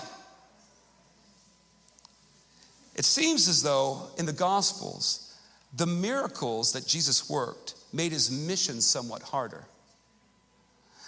It 2.96 3.06
seems 3.06 3.48
as 3.48 3.64
though 3.64 4.10
in 4.18 4.26
the 4.26 4.34
gospels, 4.34 5.34
the 5.76 5.88
miracles 5.88 6.74
that 6.74 6.86
Jesus 6.86 7.30
worked 7.30 7.76
made 7.94 8.12
his 8.12 8.30
mission 8.30 8.82
somewhat 8.82 9.22
harder. 9.22 9.66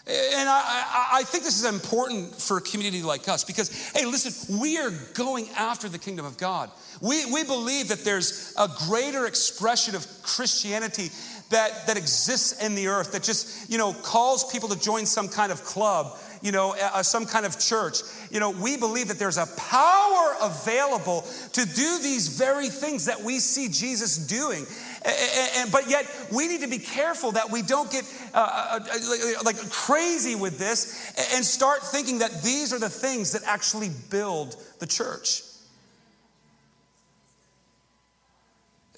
And 0.06 0.50
I, 0.50 1.08
I, 1.14 1.24
think 1.24 1.46
this 1.46 1.58
is 1.58 1.64
important 1.64 2.36
for 2.36 2.58
a 2.58 2.62
community 2.62 3.02
like 3.02 3.30
us 3.30 3.46
because, 3.46 3.70
hey, 3.94 4.06
listen, 4.06 4.60
we 4.60 4.78
are 4.78 4.90
going 5.14 5.48
after 5.56 5.88
the 5.88 5.98
kingdom 5.98 6.26
of 6.26 6.36
God. 6.36 6.70
We, 7.00 7.32
we 7.32 7.46
believe 7.46 7.88
that 7.88 8.00
there's 8.00 8.54
a 8.60 8.68
greater 8.88 9.26
expression 9.28 9.96
of 9.96 10.06
Christianity 10.22 11.10
that, 11.52 11.88
that 11.88 11.96
exists 11.96 12.62
in 12.62 12.76
the 12.76 12.88
earth 12.88 13.14
that 13.14 13.24
just, 13.24 13.72
you 13.72 13.78
know, 13.78 13.94
calls 13.94 14.52
people 14.52 14.68
to 14.70 14.80
join 14.80 15.06
some 15.06 15.30
kind 15.30 15.54
of 15.54 15.64
club, 15.64 16.18
you 16.42 16.52
know, 16.52 16.76
uh, 16.82 17.02
some 17.02 17.26
kind 17.26 17.46
of 17.46 17.58
church. 17.58 18.00
You 18.30 18.42
know, 18.42 18.50
we 18.50 18.76
believe 18.76 19.08
that 19.08 19.20
there's 19.20 19.38
a 19.38 19.48
power 19.58 20.36
available 20.42 21.22
to 21.54 21.66
do 21.66 22.00
these 22.00 22.28
very 22.28 22.68
things 22.68 23.06
that 23.06 23.22
we 23.22 23.40
see 23.40 23.70
Jesus 23.70 24.18
doing. 24.18 24.66
And, 25.06 25.72
but 25.72 25.90
yet, 25.90 26.06
we 26.32 26.48
need 26.48 26.62
to 26.62 26.68
be 26.68 26.80
careful 26.80 27.34
that 27.34 27.52
we 27.52 27.62
don't 27.62 27.92
get 27.92 28.06
uh, 28.34 28.38
uh, 28.38 28.80
uh 28.80 29.44
like 29.44 29.58
crazy 29.70 30.36
with 30.36 30.58
this 30.58 31.14
and 31.36 31.44
start 31.44 31.82
thinking 31.82 32.20
that 32.20 32.42
these 32.42 32.72
are 32.72 32.80
the 32.80 32.90
things 32.90 33.34
that 33.34 33.42
actually 33.46 33.90
build 34.10 34.56
the 34.80 34.88
church. 34.88 35.44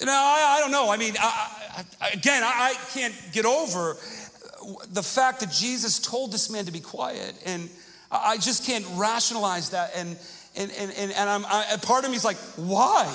Know, 0.04 0.12
I, 0.12 0.58
I 0.58 0.60
don't 0.60 0.72
know. 0.72 0.92
I 0.92 0.98
mean, 0.98 1.16
I, 1.20 1.86
I, 2.02 2.10
again, 2.10 2.44
I 2.44 2.76
can't 2.94 3.16
get 3.32 3.46
over 3.46 3.98
the 4.92 5.04
fact 5.04 5.40
that 5.40 5.52
Jesus 5.52 6.00
told 6.00 6.32
this 6.32 6.50
man 6.52 6.66
to 6.66 6.72
be 6.72 6.80
quiet. 6.80 7.34
And 7.46 7.70
I 8.12 8.38
just 8.38 8.66
can't 8.66 8.86
rationalize 8.96 9.72
that. 9.72 9.92
And, 9.96 10.18
and, 10.58 10.72
and, 10.72 10.92
and, 10.92 11.12
and 11.12 11.30
I'm, 11.30 11.46
I, 11.46 11.78
part 11.82 12.06
of 12.06 12.12
me 12.12 12.18
is 12.18 12.26
like, 12.26 12.38
why? 12.56 13.06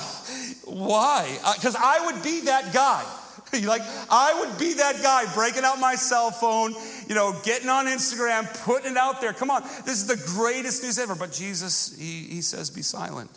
Why? 0.65 1.39
Because 1.55 1.75
uh, 1.75 1.81
I 1.83 2.07
would 2.07 2.23
be 2.23 2.41
that 2.43 2.73
guy. 2.73 3.05
like, 3.65 3.83
I 4.11 4.39
would 4.41 4.59
be 4.59 4.75
that 4.75 5.03
guy 5.03 5.33
breaking 5.35 5.65
out 5.65 5.81
my 5.81 5.95
cell 5.95 6.31
phone, 6.31 6.75
you 7.09 7.15
know, 7.15 7.39
getting 7.43 7.69
on 7.69 7.87
Instagram, 7.87 8.47
putting 8.65 8.93
it 8.93 8.97
out 8.97 9.21
there. 9.21 9.33
Come 9.33 9.51
on, 9.51 9.63
this 9.85 10.01
is 10.01 10.07
the 10.07 10.23
greatest 10.35 10.83
news 10.83 10.99
ever. 10.99 11.15
But 11.15 11.33
Jesus, 11.33 11.97
he, 11.99 12.25
he 12.25 12.43
says, 12.43 12.71
be 12.71 12.83
silent. 12.83 13.31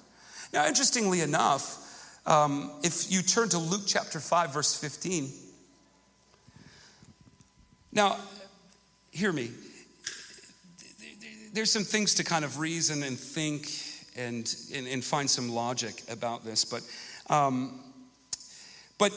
Now, 0.52 0.68
interestingly 0.68 1.22
enough, 1.22 1.80
um, 2.26 2.72
if 2.84 3.12
you 3.12 3.22
turn 3.22 3.50
to 3.50 3.58
Luke 3.58 3.84
chapter 3.88 4.20
5, 4.20 4.54
verse 4.54 4.80
15, 4.80 5.30
now, 7.92 8.18
hear 9.12 9.32
me. 9.32 9.52
There's 11.54 11.72
some 11.72 11.84
things 11.84 12.16
to 12.16 12.24
kind 12.24 12.44
of 12.44 12.58
reason 12.58 13.04
and 13.04 13.20
think 13.20 13.70
and, 14.16 14.56
and, 14.74 14.88
and 14.88 15.04
find 15.04 15.30
some 15.30 15.50
logic 15.50 16.02
about 16.10 16.44
this, 16.44 16.66
but 16.66 16.84
Um, 17.30 17.80
but 18.98 19.12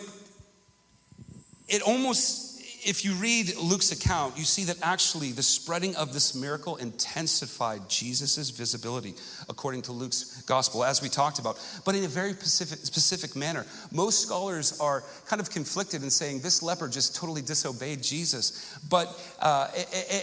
it 1.69 1.83
almost 1.83 2.46
if 2.87 3.05
you 3.05 3.14
read 3.14 3.57
Luke's 3.57 3.90
account, 3.90 4.38
you 4.38 4.45
see 4.45 4.64
that 4.64 4.76
actually 4.81 5.33
the 5.33 5.43
spreading 5.43 5.97
of 5.97 6.12
this 6.12 6.35
miracle 6.35 6.76
intensified 6.76 7.88
Jesus' 7.88 8.50
visibility, 8.50 9.14
according 9.49 9.83
to 9.83 9.93
Luke's 9.93 10.43
gospel, 10.43 10.85
as 10.85 11.02
we 11.02 11.09
talked 11.09 11.40
about, 11.40 11.59
but 11.85 11.97
in 11.97 12.05
a 12.05 12.09
very 12.09 12.33
specific, 12.33 12.78
specific 12.78 13.35
manner. 13.35 13.66
Most 13.90 14.23
scholars 14.23 14.78
are 14.78 15.02
kind 15.26 15.40
of 15.40 15.50
conflicted 15.50 16.05
in 16.05 16.11
saying 16.11 16.40
this 16.40 16.62
leper 16.62 16.87
just 16.87 17.16
totally 17.16 17.43
disobeyed 17.43 18.02
Jesus. 18.02 18.78
But, 18.88 19.09
uh, 19.40 19.69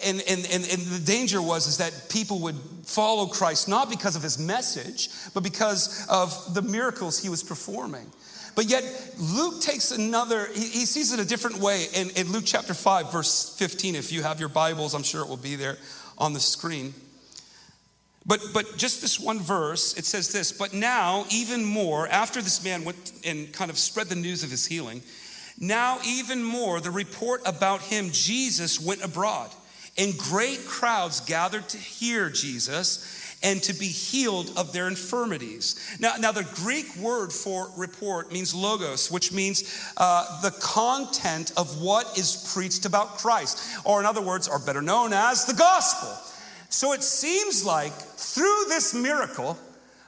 and, 0.05 0.23
and, 0.29 0.47
and, 0.51 0.67
and 0.71 0.81
the 0.81 1.03
danger 1.05 1.41
was 1.41 1.67
is 1.67 1.77
that 1.79 2.07
people 2.09 2.39
would 2.39 2.55
follow 2.85 3.25
Christ 3.25 3.67
not 3.67 3.89
because 3.89 4.15
of 4.15 4.23
his 4.23 4.39
message, 4.39 5.09
but 5.33 5.43
because 5.43 6.07
of 6.09 6.53
the 6.53 6.61
miracles 6.61 7.19
he 7.19 7.27
was 7.27 7.43
performing. 7.43 8.09
But 8.55 8.65
yet, 8.69 8.83
Luke 9.19 9.61
takes 9.61 9.91
another, 9.91 10.47
he, 10.53 10.85
sees 10.85 11.11
it 11.11 11.19
a 11.19 11.25
different 11.25 11.57
way 11.57 11.85
in, 11.93 12.11
in 12.11 12.31
Luke 12.31 12.43
chapter 12.45 12.73
5, 12.73 13.11
verse 13.11 13.55
15. 13.57 13.95
If 13.95 14.11
you 14.11 14.21
have 14.21 14.39
your 14.39 14.49
Bibles, 14.49 14.93
I'm 14.93 15.03
sure 15.03 15.21
it 15.21 15.27
will 15.27 15.37
be 15.37 15.55
there 15.55 15.77
on 16.17 16.33
the 16.33 16.39
screen. 16.39 16.93
But, 18.25 18.41
but 18.53 18.77
just 18.77 19.01
this 19.01 19.19
one 19.19 19.39
verse, 19.39 19.97
it 19.97 20.05
says 20.05 20.31
this, 20.31 20.51
but 20.51 20.73
now, 20.73 21.25
even 21.31 21.65
more, 21.65 22.07
after 22.07 22.41
this 22.41 22.63
man 22.63 22.85
went 22.85 23.11
and 23.25 23.51
kind 23.51 23.71
of 23.71 23.77
spread 23.77 24.07
the 24.07 24.15
news 24.15 24.43
of 24.43 24.51
his 24.51 24.65
healing, 24.65 25.01
now, 25.59 25.99
even 26.05 26.43
more, 26.43 26.79
the 26.79 26.91
report 26.91 27.41
about 27.45 27.81
him, 27.81 28.09
Jesus, 28.11 28.79
went 28.79 29.03
abroad, 29.03 29.51
and 29.97 30.17
great 30.17 30.65
crowds 30.65 31.19
gathered 31.21 31.69
to 31.69 31.77
hear 31.77 32.29
Jesus 32.29 33.22
and 33.43 33.61
to 33.63 33.73
be 33.73 33.87
healed 33.87 34.51
of 34.57 34.71
their 34.73 34.87
infirmities. 34.87 35.75
Now, 35.99 36.13
now 36.17 36.31
the 36.31 36.47
Greek 36.55 36.95
word 36.95 37.31
for 37.31 37.69
report 37.77 38.31
means 38.31 38.55
logos, 38.55 39.11
which 39.11 39.31
means 39.31 39.63
uh, 39.97 40.41
the 40.41 40.51
content 40.51 41.51
of 41.57 41.81
what 41.81 42.17
is 42.17 42.49
preached 42.53 42.85
about 42.85 43.17
Christ, 43.17 43.59
or 43.85 43.99
in 43.99 44.05
other 44.05 44.21
words, 44.21 44.47
are 44.47 44.59
better 44.59 44.81
known 44.81 45.13
as 45.13 45.45
the 45.45 45.53
gospel. 45.53 46.09
So 46.69 46.93
it 46.93 47.03
seems 47.03 47.63
like 47.63 47.93
through 47.93 48.65
this 48.69 48.93
miracle, 48.93 49.57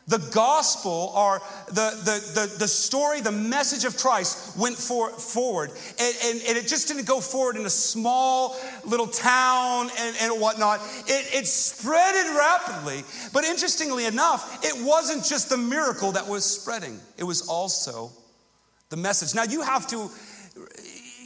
the 0.07 0.19
gospel 0.33 1.11
or 1.15 1.41
the, 1.67 1.73
the, 1.73 2.39
the, 2.39 2.55
the, 2.59 2.67
story, 2.67 3.21
the 3.21 3.31
message 3.31 3.85
of 3.85 3.97
Christ 3.97 4.55
went 4.55 4.75
for, 4.75 5.09
forward. 5.09 5.71
And, 5.99 6.15
and, 6.25 6.41
and, 6.47 6.57
it 6.57 6.67
just 6.67 6.87
didn't 6.87 7.07
go 7.07 7.19
forward 7.19 7.55
in 7.55 7.65
a 7.65 7.71
small 7.71 8.55
little 8.85 9.07
town 9.07 9.89
and, 9.99 10.15
and 10.21 10.39
whatnot. 10.39 10.81
It, 11.07 11.33
it 11.33 11.45
spreaded 11.45 12.37
rapidly. 12.37 13.03
But 13.33 13.45
interestingly 13.45 14.05
enough, 14.05 14.63
it 14.63 14.85
wasn't 14.85 15.25
just 15.25 15.49
the 15.49 15.57
miracle 15.57 16.11
that 16.11 16.27
was 16.27 16.45
spreading, 16.45 16.99
it 17.17 17.23
was 17.23 17.47
also 17.47 18.11
the 18.89 18.97
message. 18.97 19.33
Now 19.33 19.43
you 19.43 19.63
have 19.63 19.87
to, 19.87 20.09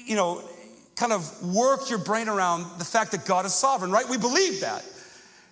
you 0.06 0.16
know, 0.16 0.42
kind 0.96 1.12
of 1.12 1.54
work 1.54 1.90
your 1.90 2.00
brain 2.00 2.30
around 2.30 2.66
the 2.78 2.86
fact 2.86 3.12
that 3.12 3.26
God 3.26 3.46
is 3.46 3.54
sovereign, 3.54 3.92
right? 3.92 4.08
We 4.08 4.18
believe 4.18 4.62
that. 4.62 4.86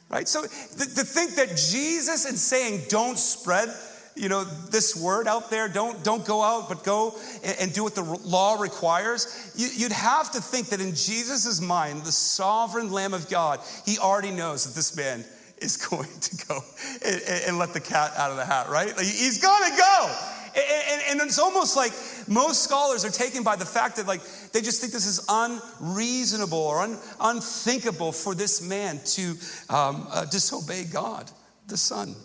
Right? 0.09 0.27
So 0.27 0.43
to, 0.43 0.49
to 0.49 1.03
think 1.03 1.35
that 1.35 1.49
Jesus 1.49 2.25
is 2.25 2.41
saying, 2.41 2.83
don't 2.89 3.17
spread 3.17 3.69
you 4.17 4.29
know 4.29 4.43
this 4.43 4.95
word 4.95 5.27
out 5.27 5.49
there. 5.49 5.67
Don't 5.69 6.03
don't 6.03 6.25
go 6.25 6.41
out 6.41 6.69
but 6.69 6.83
go 6.83 7.15
and, 7.43 7.57
and 7.61 7.73
do 7.73 7.83
what 7.83 7.95
the 7.95 8.01
law 8.01 8.59
requires. 8.59 9.51
You, 9.55 9.85
would 9.85 9.91
have 9.91 10.31
to 10.31 10.41
think 10.41 10.69
that 10.69 10.81
in 10.81 10.95
jesus' 10.95 11.61
mind 11.61 12.03
the 12.03 12.11
sovereign 12.11 12.91
lamb 12.91 13.13
of 13.13 13.29
god 13.29 13.59
he 13.85 13.99
already 13.99 14.31
knows 14.31 14.65
that 14.65 14.75
this 14.75 14.95
man 14.95 15.23
is 15.59 15.77
going 15.89 16.09
to 16.19 16.45
go 16.47 16.59
and, 17.05 17.21
and 17.47 17.57
let 17.59 17.73
the 17.73 17.79
cat 17.79 18.13
out 18.17 18.31
of 18.31 18.37
the 18.37 18.45
hat 18.45 18.69
right? 18.69 18.95
Like 18.95 19.05
he's 19.05 19.39
to 19.71 19.77
go 19.77 20.36
and, 20.57 21.01
and, 21.09 21.21
it's 21.21 21.39
almost 21.39 21.75
like 21.75 21.91
most 22.27 22.63
scholars 22.63 23.05
are 23.05 23.11
taken 23.11 23.43
by 23.43 23.55
the 23.55 23.65
fact 23.65 23.97
that 23.97 24.07
like 24.07 24.21
they 24.51 24.61
just 24.61 24.81
think 24.81 24.91
this 24.91 25.05
is 25.05 25.23
unreasonable 25.29 26.57
or 26.57 26.79
un, 26.79 26.97
unthinkable 27.19 28.11
for 28.11 28.33
this 28.33 28.67
man 28.67 28.99
to 29.05 29.35
um, 29.69 30.07
uh, 30.11 30.25
disobey 30.25 30.85
God, 30.85 31.29
the 31.67 31.77
Son. 31.77 32.15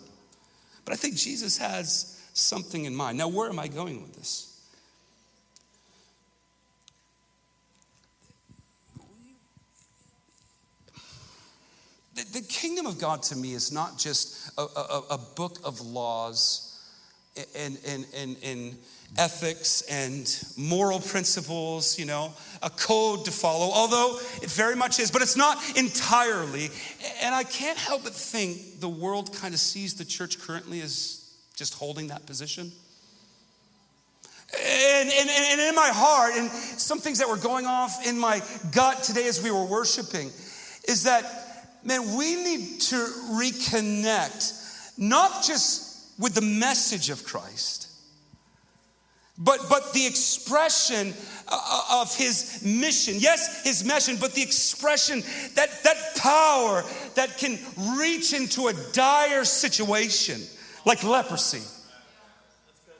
But 0.85 0.93
I 0.93 0.97
think 0.97 1.15
Jesus 1.15 1.57
has 1.59 2.19
something 2.33 2.85
in 2.85 2.95
mind. 2.95 3.17
Now, 3.17 3.27
where 3.27 3.49
am 3.49 3.59
I 3.59 3.67
going 3.67 4.01
with 4.01 4.15
this? 4.15 4.49
The, 12.15 12.39
the 12.39 12.45
kingdom 12.47 12.85
of 12.85 12.99
God 12.99 13.23
to 13.23 13.35
me 13.35 13.53
is 13.53 13.71
not 13.71 13.97
just 13.97 14.51
a, 14.57 14.61
a, 14.61 15.03
a 15.11 15.17
book 15.35 15.59
of 15.63 15.81
laws 15.81 16.72
and, 17.55 17.77
and, 17.87 18.05
and, 18.15 18.37
and 18.43 18.77
ethics 19.17 19.83
and 19.89 20.43
moral 20.57 20.99
principles, 20.99 21.99
you 21.99 22.05
know, 22.05 22.33
a 22.61 22.69
code 22.69 23.25
to 23.25 23.31
follow, 23.31 23.71
although 23.71 24.17
it 24.41 24.49
very 24.49 24.75
much 24.75 24.99
is, 24.99 25.11
but 25.11 25.21
it's 25.21 25.37
not 25.37 25.57
entirely. 25.77 26.69
And 27.21 27.33
I 27.35 27.43
can't 27.43 27.77
help 27.77 28.03
but 28.03 28.13
think 28.13 28.79
the 28.79 28.89
world 28.89 29.33
kind 29.33 29.53
of 29.53 29.59
sees 29.59 29.95
the 29.95 30.05
church 30.05 30.39
currently 30.39 30.81
as 30.81 31.31
just 31.55 31.75
holding 31.75 32.07
that 32.07 32.25
position. 32.25 32.71
And, 34.55 35.09
and, 35.09 35.29
and 35.29 35.61
in 35.61 35.75
my 35.75 35.89
heart, 35.91 36.33
and 36.35 36.49
some 36.51 36.99
things 36.99 37.17
that 37.19 37.27
were 37.27 37.37
going 37.37 37.65
off 37.65 38.05
in 38.07 38.17
my 38.19 38.41
gut 38.71 39.01
today 39.01 39.27
as 39.27 39.43
we 39.43 39.49
were 39.49 39.65
worshiping, 39.65 40.29
is 40.87 41.03
that, 41.03 41.23
man, 41.83 42.15
we 42.15 42.35
need 42.35 42.81
to 42.81 42.95
reconnect, 43.31 44.97
not 44.97 45.43
just 45.43 45.92
with 46.17 46.33
the 46.33 46.41
message 46.41 47.09
of 47.09 47.23
Christ. 47.23 47.89
But, 49.37 49.61
but 49.67 49.93
the 49.93 50.05
expression 50.05 51.13
uh, 51.47 51.59
uh, 51.59 52.01
of 52.01 52.15
his 52.15 52.61
mission, 52.63 53.15
yes, 53.17 53.63
his 53.63 53.83
mission, 53.83 54.17
but 54.19 54.33
the 54.33 54.43
expression, 54.43 55.21
that, 55.55 55.83
that 55.83 56.15
power 56.17 56.83
that 57.15 57.37
can 57.37 57.57
reach 57.97 58.33
into 58.33 58.67
a 58.67 58.73
dire 58.91 59.43
situation 59.43 60.39
like 60.85 61.03
leprosy. 61.03 61.63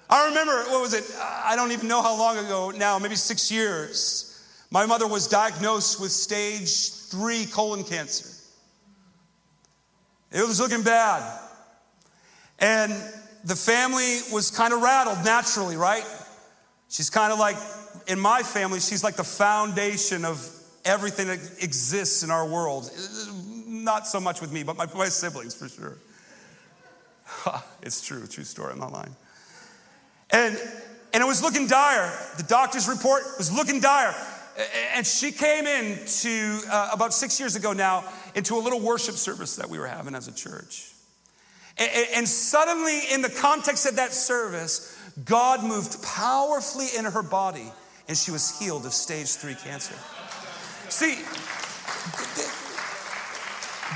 I 0.09 0.27
remember, 0.29 0.53
what 0.71 0.81
was 0.81 0.93
it? 0.93 1.03
I 1.19 1.55
don't 1.55 1.71
even 1.71 1.87
know 1.87 2.01
how 2.01 2.17
long 2.17 2.37
ago 2.37 2.71
now, 2.71 2.97
maybe 2.99 3.15
six 3.15 3.51
years. 3.51 4.29
My 4.71 4.87
mother 4.87 5.07
was 5.07 5.27
diagnosed 5.27 6.01
with 6.01 6.11
stage 6.11 6.89
three 6.91 7.45
colon 7.45 7.83
cancer. 7.83 8.29
It 10.31 10.47
was 10.47 10.59
looking 10.59 10.81
bad. 10.81 11.41
And 12.63 12.93
the 13.43 13.57
family 13.57 14.19
was 14.31 14.49
kind 14.49 14.73
of 14.73 14.81
rattled 14.81 15.25
naturally, 15.25 15.75
right? 15.75 16.05
She's 16.87 17.09
kind 17.09 17.33
of 17.33 17.37
like, 17.37 17.57
in 18.07 18.17
my 18.17 18.41
family, 18.41 18.79
she's 18.79 19.03
like 19.03 19.17
the 19.17 19.23
foundation 19.25 20.23
of 20.23 20.49
everything 20.85 21.27
that 21.27 21.39
exists 21.61 22.23
in 22.23 22.31
our 22.31 22.47
world. 22.47 22.89
Not 23.67 24.07
so 24.07 24.21
much 24.21 24.39
with 24.39 24.53
me, 24.53 24.63
but 24.63 24.77
my, 24.77 24.87
my 24.95 25.09
siblings 25.09 25.53
for 25.53 25.67
sure. 25.67 25.97
it's 27.81 27.99
true, 28.01 28.25
true 28.27 28.45
story, 28.45 28.71
I'm 28.71 28.79
not 28.79 28.93
lying. 28.93 29.13
And, 30.31 30.57
and 31.13 31.21
it 31.21 31.27
was 31.27 31.43
looking 31.43 31.67
dire. 31.67 32.17
The 32.37 32.43
doctor's 32.43 32.87
report 32.87 33.23
was 33.37 33.51
looking 33.51 33.81
dire. 33.81 34.15
And 34.95 35.05
she 35.05 35.33
came 35.33 35.67
in 35.67 35.99
to, 36.05 36.61
uh, 36.71 36.91
about 36.93 37.13
six 37.13 37.41
years 37.41 37.57
ago 37.57 37.73
now, 37.73 38.05
into 38.35 38.55
a 38.55 38.61
little 38.61 38.79
worship 38.79 39.15
service 39.15 39.57
that 39.57 39.69
we 39.69 39.79
were 39.79 39.87
having 39.87 40.15
as 40.15 40.29
a 40.29 40.33
church. 40.33 40.92
And 41.77 42.27
suddenly, 42.27 43.01
in 43.11 43.21
the 43.21 43.29
context 43.29 43.85
of 43.85 43.95
that 43.95 44.13
service, 44.13 44.97
God 45.25 45.63
moved 45.63 46.01
powerfully 46.03 46.87
in 46.97 47.05
her 47.05 47.23
body 47.23 47.71
and 48.07 48.17
she 48.17 48.31
was 48.31 48.57
healed 48.59 48.85
of 48.85 48.93
stage 48.93 49.29
three 49.35 49.55
cancer. 49.55 49.95
See, 50.89 51.15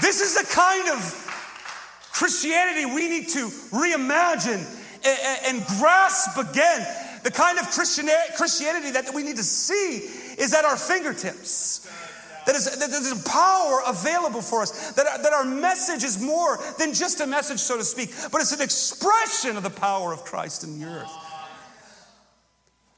this 0.01 0.21
is 0.21 0.35
the 0.35 0.47
kind 0.53 0.89
of 0.89 1.23
Christianity 2.13 2.85
we 2.85 3.09
need 3.09 3.29
to 3.29 3.47
reimagine 3.71 4.65
and 5.47 5.65
grasp 5.79 6.37
again. 6.37 6.85
The 7.23 7.31
kind 7.31 7.59
of 7.59 7.69
Christianity 7.69 8.91
that 8.91 9.11
we 9.13 9.23
need 9.23 9.37
to 9.37 9.43
see 9.43 10.07
is 10.41 10.53
at 10.53 10.65
our 10.65 10.77
fingertips. 10.77 11.86
That, 12.47 12.55
is, 12.55 12.63
that 12.79 12.89
there's 12.89 13.11
a 13.11 13.29
power 13.29 13.81
available 13.87 14.41
for 14.41 14.61
us. 14.61 14.93
That, 14.93 15.21
that 15.21 15.33
our 15.33 15.43
message 15.43 16.05
is 16.05 16.21
more 16.21 16.57
than 16.79 16.93
just 16.93 17.19
a 17.19 17.27
message, 17.27 17.59
so 17.59 17.75
to 17.75 17.83
speak, 17.83 18.09
but 18.31 18.39
it's 18.39 18.53
an 18.53 18.61
expression 18.61 19.57
of 19.57 19.63
the 19.63 19.69
power 19.69 20.13
of 20.13 20.23
Christ 20.23 20.63
in 20.63 20.79
the 20.79 20.85
earth. 20.85 21.11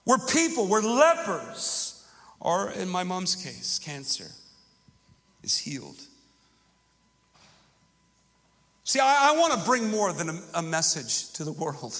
We're 0.05 0.19
people, 0.19 0.67
we're 0.67 0.83
lepers, 0.83 2.05
or 2.39 2.69
in 2.73 2.89
my 2.89 3.03
mom's 3.03 3.35
case, 3.35 3.79
cancer 3.79 4.27
is 5.41 5.57
healed. 5.57 5.97
See, 8.83 8.99
I, 8.99 9.31
I 9.31 9.37
want 9.39 9.53
to 9.53 9.65
bring 9.65 9.89
more 9.89 10.13
than 10.13 10.29
a, 10.29 10.41
a 10.53 10.61
message 10.61 11.33
to 11.33 11.43
the 11.43 11.53
world. 11.53 11.99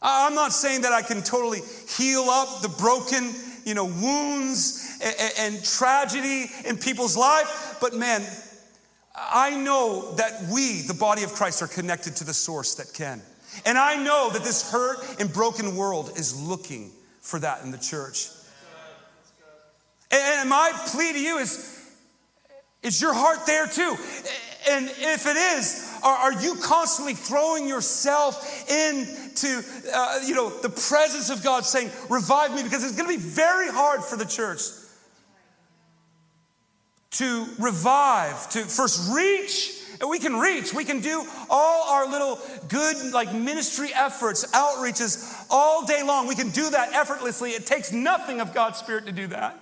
I'm 0.00 0.34
not 0.34 0.54
saying 0.54 0.80
that 0.82 0.92
I 0.92 1.02
can 1.02 1.22
totally 1.22 1.60
heal 1.98 2.22
up 2.22 2.62
the 2.62 2.68
broken, 2.70 3.34
you 3.66 3.74
know, 3.74 3.84
wounds 3.84 4.85
and, 5.02 5.32
and 5.38 5.64
tragedy 5.64 6.46
in 6.64 6.76
people's 6.78 7.16
life. 7.16 7.78
But 7.80 7.94
man, 7.94 8.22
I 9.16 9.56
know 9.56 10.14
that 10.16 10.48
we, 10.52 10.82
the 10.82 10.94
body 10.94 11.22
of 11.22 11.32
Christ, 11.32 11.62
are 11.62 11.68
connected 11.68 12.16
to 12.16 12.24
the 12.24 12.34
source 12.34 12.74
that 12.74 12.92
can. 12.92 13.22
And 13.64 13.78
I 13.78 14.02
know 14.02 14.30
that 14.32 14.44
this 14.44 14.70
hurt 14.70 14.98
and 15.18 15.32
broken 15.32 15.76
world 15.76 16.12
is 16.16 16.38
looking 16.40 16.90
for 17.20 17.38
that 17.40 17.62
in 17.64 17.70
the 17.70 17.78
church. 17.78 18.28
And 20.10 20.48
my 20.48 20.70
plea 20.88 21.12
to 21.12 21.20
you 21.20 21.38
is 21.38 21.72
is 22.82 23.00
your 23.02 23.14
heart 23.14 23.46
there 23.46 23.66
too? 23.66 23.96
And 24.68 24.86
if 24.88 25.26
it 25.26 25.36
is, 25.36 25.98
are, 26.04 26.16
are 26.16 26.32
you 26.32 26.54
constantly 26.56 27.14
throwing 27.14 27.66
yourself 27.66 28.70
into 28.70 29.62
uh, 29.92 30.20
you 30.24 30.34
know 30.34 30.50
the 30.50 30.68
presence 30.68 31.30
of 31.30 31.42
God, 31.42 31.64
saying, 31.64 31.90
"Revive 32.08 32.54
me," 32.54 32.62
because 32.62 32.84
it's 32.84 32.96
going 32.96 33.10
to 33.10 33.16
be 33.16 33.24
very 33.24 33.68
hard 33.68 34.04
for 34.04 34.16
the 34.16 34.24
church 34.24 34.60
to 37.18 37.46
revive, 37.58 38.48
to 38.50 38.60
first 38.60 39.12
reach. 39.14 39.72
And 39.98 40.10
we 40.10 40.18
can 40.18 40.38
reach. 40.38 40.74
We 40.74 40.84
can 40.84 41.00
do 41.00 41.24
all 41.48 41.88
our 41.88 42.10
little 42.10 42.38
good, 42.68 43.12
like 43.14 43.32
ministry 43.32 43.88
efforts, 43.94 44.44
outreaches 44.52 45.46
all 45.48 45.86
day 45.86 46.02
long. 46.02 46.26
We 46.26 46.34
can 46.34 46.50
do 46.50 46.68
that 46.68 46.92
effortlessly. 46.92 47.52
It 47.52 47.64
takes 47.64 47.92
nothing 47.92 48.40
of 48.40 48.52
God's 48.52 48.78
Spirit 48.78 49.06
to 49.06 49.12
do 49.12 49.26
that. 49.28 49.58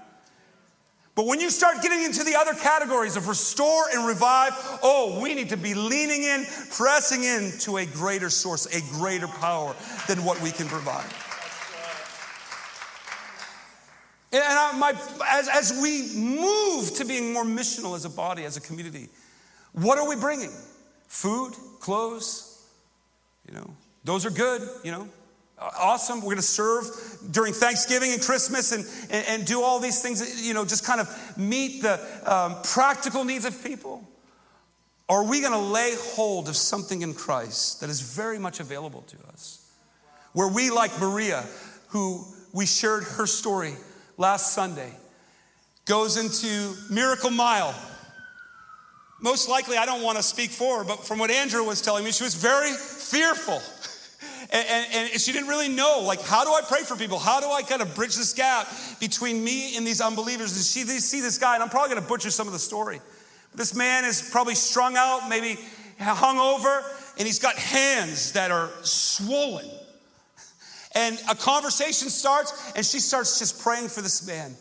But 1.14 1.26
when 1.26 1.38
you 1.38 1.50
start 1.50 1.80
getting 1.80 2.02
into 2.02 2.24
the 2.24 2.34
other 2.34 2.54
categories 2.54 3.14
of 3.14 3.28
restore 3.28 3.84
and 3.94 4.04
revive, 4.04 4.52
oh, 4.82 5.20
we 5.22 5.34
need 5.34 5.50
to 5.50 5.56
be 5.56 5.74
leaning 5.74 6.24
in, 6.24 6.44
pressing 6.72 7.22
in 7.22 7.52
to 7.60 7.76
a 7.76 7.86
greater 7.86 8.30
source, 8.30 8.66
a 8.66 8.80
greater 8.98 9.28
power 9.28 9.76
than 10.08 10.24
what 10.24 10.40
we 10.40 10.50
can 10.50 10.66
provide. 10.66 11.06
And 14.34 14.42
I, 14.42 14.76
my, 14.76 14.90
as, 15.30 15.48
as 15.48 15.80
we 15.80 16.12
move 16.18 16.92
to 16.94 17.04
being 17.04 17.32
more 17.32 17.44
missional 17.44 17.94
as 17.94 18.04
a 18.04 18.10
body, 18.10 18.44
as 18.44 18.56
a 18.56 18.60
community, 18.60 19.08
what 19.72 19.96
are 19.96 20.08
we 20.08 20.16
bringing? 20.16 20.50
Food, 21.06 21.54
clothes, 21.78 22.66
you 23.46 23.54
know, 23.54 23.70
those 24.02 24.26
are 24.26 24.30
good, 24.30 24.68
you 24.82 24.90
know, 24.90 25.08
awesome. 25.58 26.16
We're 26.16 26.24
going 26.24 26.36
to 26.36 26.42
serve 26.42 26.86
during 27.30 27.52
Thanksgiving 27.52 28.12
and 28.12 28.20
Christmas 28.20 28.72
and, 28.72 28.84
and, 29.10 29.26
and, 29.28 29.46
do 29.46 29.62
all 29.62 29.78
these 29.78 30.02
things, 30.02 30.44
you 30.44 30.52
know, 30.52 30.64
just 30.64 30.84
kind 30.84 31.00
of 31.00 31.38
meet 31.38 31.82
the 31.82 32.00
um, 32.26 32.56
practical 32.64 33.24
needs 33.24 33.44
of 33.44 33.62
people? 33.62 34.06
Are 35.08 35.22
we 35.22 35.40
going 35.42 35.52
to 35.52 35.58
lay 35.58 35.94
hold 35.96 36.48
of 36.48 36.56
something 36.56 37.02
in 37.02 37.14
Christ 37.14 37.80
that 37.80 37.90
is 37.90 38.00
very 38.00 38.38
much 38.38 38.58
available 38.58 39.02
to 39.02 39.16
us? 39.32 39.70
Where 40.32 40.48
we, 40.48 40.70
like 40.70 40.98
Maria, 40.98 41.44
who 41.88 42.24
we 42.52 42.66
shared 42.66 43.04
her 43.04 43.26
story 43.26 43.74
last 44.16 44.52
Sunday, 44.52 44.92
goes 45.84 46.16
into 46.16 46.74
Miracle 46.90 47.30
Mile. 47.30 47.74
Most 49.20 49.48
likely, 49.48 49.76
I 49.76 49.86
don't 49.86 50.02
want 50.02 50.16
to 50.16 50.22
speak 50.22 50.50
for 50.50 50.78
her, 50.78 50.84
but 50.84 51.04
from 51.06 51.18
what 51.18 51.30
Andrew 51.30 51.62
was 51.62 51.80
telling 51.80 52.04
me, 52.04 52.12
she 52.12 52.24
was 52.24 52.34
very 52.34 52.72
fearful. 52.72 53.60
And, 54.52 54.68
and, 54.68 55.10
and, 55.10 55.20
she 55.20 55.32
didn't 55.32 55.48
really 55.48 55.68
know, 55.68 56.02
like, 56.04 56.20
how 56.20 56.44
do 56.44 56.50
I 56.50 56.60
pray 56.68 56.82
for 56.82 56.96
people? 56.96 57.18
How 57.18 57.40
do 57.40 57.46
I 57.50 57.62
kind 57.62 57.80
of 57.80 57.92
bridge 57.94 58.14
this 58.14 58.34
gap 58.34 58.68
between 59.00 59.42
me 59.42 59.76
and 59.76 59.86
these 59.86 60.00
unbelievers? 60.02 60.54
And 60.54 60.64
she 60.64 60.82
they 60.84 61.00
see 61.00 61.20
this 61.20 61.38
guy, 61.38 61.54
and 61.54 61.62
I'm 61.62 61.70
probably 61.70 61.90
going 61.94 62.02
to 62.02 62.08
butcher 62.08 62.30
some 62.30 62.46
of 62.46 62.52
the 62.52 62.58
story. 62.58 63.00
This 63.54 63.74
man 63.74 64.04
is 64.04 64.28
probably 64.30 64.54
strung 64.54 64.96
out, 64.96 65.28
maybe 65.28 65.58
hung 65.98 66.38
over, 66.38 66.84
and 67.18 67.26
he's 67.26 67.38
got 67.38 67.56
hands 67.56 68.32
that 68.32 68.50
are 68.50 68.70
swollen. 68.82 69.68
And 70.94 71.20
a 71.28 71.34
conversation 71.34 72.08
starts, 72.08 72.72
and 72.76 72.86
she 72.86 73.00
starts 73.00 73.38
just 73.38 73.60
praying 73.60 73.88
for 73.88 74.00
this 74.00 74.26
man. 74.26 74.54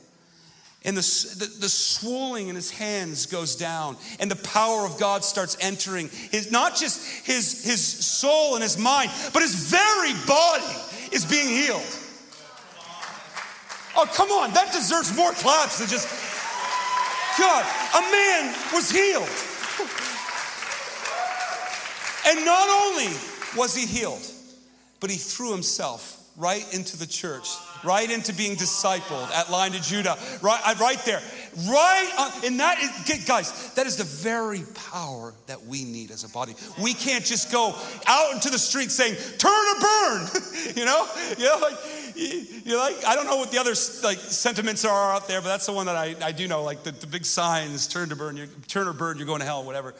And 0.85 0.97
the, 0.97 1.01
the, 1.01 1.59
the, 1.61 1.69
swelling 1.69 2.49
in 2.49 2.55
his 2.55 2.69
hands 2.69 3.27
goes 3.27 3.55
down, 3.55 3.95
and 4.19 4.29
the 4.29 4.35
power 4.35 4.85
of 4.85 4.99
God 4.99 5.23
starts 5.23 5.55
entering 5.61 6.09
his 6.09 6.51
not 6.51 6.75
just 6.75 7.25
his, 7.25 7.63
his 7.63 7.81
soul 7.81 8.55
and 8.55 8.63
his 8.63 8.77
mind, 8.77 9.09
but 9.31 9.41
his 9.41 9.55
very 9.71 10.11
body 10.27 10.75
is 11.13 11.25
being 11.25 11.47
healed. 11.47 11.99
Oh, 13.95 14.09
come 14.13 14.29
on, 14.31 14.53
that 14.55 14.73
deserves 14.73 15.15
more 15.15 15.31
claps 15.31 15.79
than 15.79 15.87
just 15.87 16.09
God. 17.39 17.63
A 17.95 18.01
man 18.11 18.53
was 18.73 18.91
healed. 18.91 19.29
And 22.25 22.43
not 22.43 22.67
only 22.67 23.13
was 23.55 23.73
he 23.73 23.85
healed, 23.85 24.25
but 24.99 25.09
he 25.09 25.17
threw 25.17 25.51
himself 25.51 26.22
right 26.37 26.65
into 26.73 26.97
the 26.97 27.07
church 27.07 27.47
right 27.83 28.09
into 28.09 28.33
being 28.33 28.55
discipled 28.55 29.29
at 29.31 29.49
Lion 29.51 29.75
of 29.75 29.81
Judah, 29.81 30.17
right, 30.41 30.61
uh, 30.65 30.75
right 30.79 30.99
there. 31.05 31.21
Right, 31.67 32.11
on, 32.17 32.45
and 32.45 32.59
that 32.59 32.79
is, 32.81 33.25
guys, 33.25 33.73
that 33.73 33.85
is 33.85 33.97
the 33.97 34.03
very 34.03 34.63
power 34.91 35.33
that 35.47 35.63
we 35.65 35.83
need 35.83 36.09
as 36.09 36.23
a 36.23 36.29
body. 36.29 36.55
We 36.81 36.93
can't 36.93 37.23
just 37.23 37.51
go 37.51 37.75
out 38.07 38.33
into 38.33 38.49
the 38.49 38.57
street 38.57 38.89
saying, 38.89 39.15
turn 39.37 39.51
or 39.51 39.79
burn, 39.79 40.27
you 40.75 40.85
know? 40.85 41.07
You 41.37 41.45
know, 41.45 41.59
like, 41.61 41.77
you're 42.65 42.79
like, 42.79 43.05
I 43.05 43.15
don't 43.15 43.25
know 43.25 43.37
what 43.37 43.51
the 43.51 43.59
other 43.59 43.73
like 44.03 44.17
sentiments 44.17 44.85
are 44.85 45.13
out 45.13 45.27
there, 45.27 45.41
but 45.41 45.47
that's 45.47 45.65
the 45.65 45.73
one 45.73 45.85
that 45.87 45.95
I, 45.95 46.15
I 46.23 46.31
do 46.31 46.47
know, 46.47 46.63
like 46.63 46.83
the, 46.83 46.91
the 46.91 47.07
big 47.07 47.25
signs, 47.25 47.87
turn 47.87 48.09
to 48.09 48.15
burn, 48.15 48.49
turn 48.67 48.87
or 48.87 48.93
burn, 48.93 49.17
you're 49.17 49.27
going 49.27 49.39
to 49.39 49.45
hell, 49.45 49.63
whatever. 49.63 49.93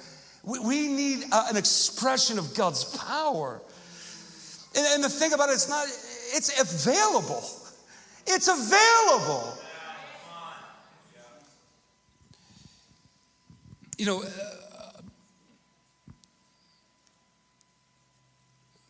We, 0.43 0.59
we 0.59 0.87
need 0.87 1.23
a, 1.31 1.49
an 1.49 1.57
expression 1.57 2.39
of 2.39 2.55
God's 2.55 2.83
power. 2.97 3.61
And, 4.75 4.87
and 4.87 5.03
the 5.03 5.09
thing 5.09 5.33
about 5.33 5.49
it, 5.49 5.53
it's 5.53 5.69
not, 5.69 5.85
it's 6.33 6.59
available. 6.59 7.43
It's 8.25 8.47
available. 8.47 9.57
You 13.97 14.05
know, 14.07 14.23
uh, 14.23 15.01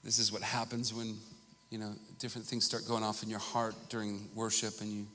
this 0.04 0.18
is 0.18 0.32
what 0.32 0.42
happens 0.42 0.94
when, 0.94 1.18
you 1.70 1.78
know, 1.78 1.94
different 2.20 2.48
things 2.48 2.66
start 2.66 2.88
going 2.88 3.04
off 3.04 3.22
in 3.22 3.30
your 3.30 3.40
heart 3.40 3.76
during 3.90 4.30
worship 4.34 4.80
and 4.80 4.90
you 4.90 5.06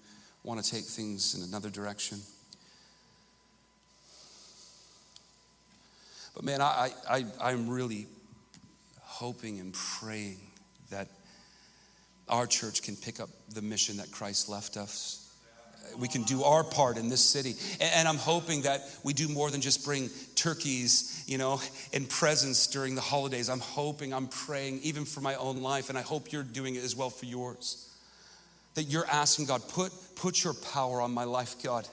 want 0.44 0.62
to 0.62 0.70
take 0.70 0.84
things 0.84 1.34
in 1.34 1.42
another 1.42 1.70
direction. 1.70 2.20
But 6.34 6.44
man, 6.44 6.60
I, 6.60 6.90
I, 7.08 7.24
I'm 7.40 7.68
really 7.68 8.06
hoping 9.00 9.58
and 9.58 9.72
praying 9.72 10.38
that 10.90 11.08
our 12.28 12.46
church 12.46 12.82
can 12.82 12.96
pick 12.96 13.20
up 13.20 13.28
the 13.54 13.62
mission 13.62 13.98
that 13.98 14.10
Christ 14.10 14.48
left 14.48 14.76
us. 14.76 15.24
We 15.98 16.08
can 16.08 16.22
do 16.24 16.42
our 16.42 16.64
part 16.64 16.98
in 16.98 17.08
this 17.08 17.24
city. 17.24 17.54
And 17.80 18.06
I'm 18.06 18.18
hoping 18.18 18.62
that 18.62 18.82
we 19.04 19.14
do 19.14 19.28
more 19.28 19.50
than 19.50 19.60
just 19.60 19.84
bring 19.84 20.10
turkeys, 20.34 21.24
you 21.26 21.38
know, 21.38 21.60
and 21.92 22.08
presents 22.08 22.66
during 22.66 22.94
the 22.94 23.00
holidays. 23.00 23.48
I'm 23.48 23.60
hoping, 23.60 24.12
I'm 24.12 24.28
praying, 24.28 24.80
even 24.82 25.04
for 25.04 25.20
my 25.20 25.34
own 25.36 25.62
life, 25.62 25.88
and 25.88 25.96
I 25.96 26.02
hope 26.02 26.30
you're 26.30 26.42
doing 26.42 26.74
it 26.74 26.84
as 26.84 26.94
well 26.94 27.10
for 27.10 27.24
yours. 27.24 27.88
That 28.74 28.84
you're 28.84 29.06
asking 29.06 29.46
God, 29.46 29.62
put, 29.68 29.92
put 30.14 30.44
your 30.44 30.54
power 30.54 31.00
on 31.00 31.12
my 31.12 31.24
life, 31.24 31.56
God. 31.62 31.88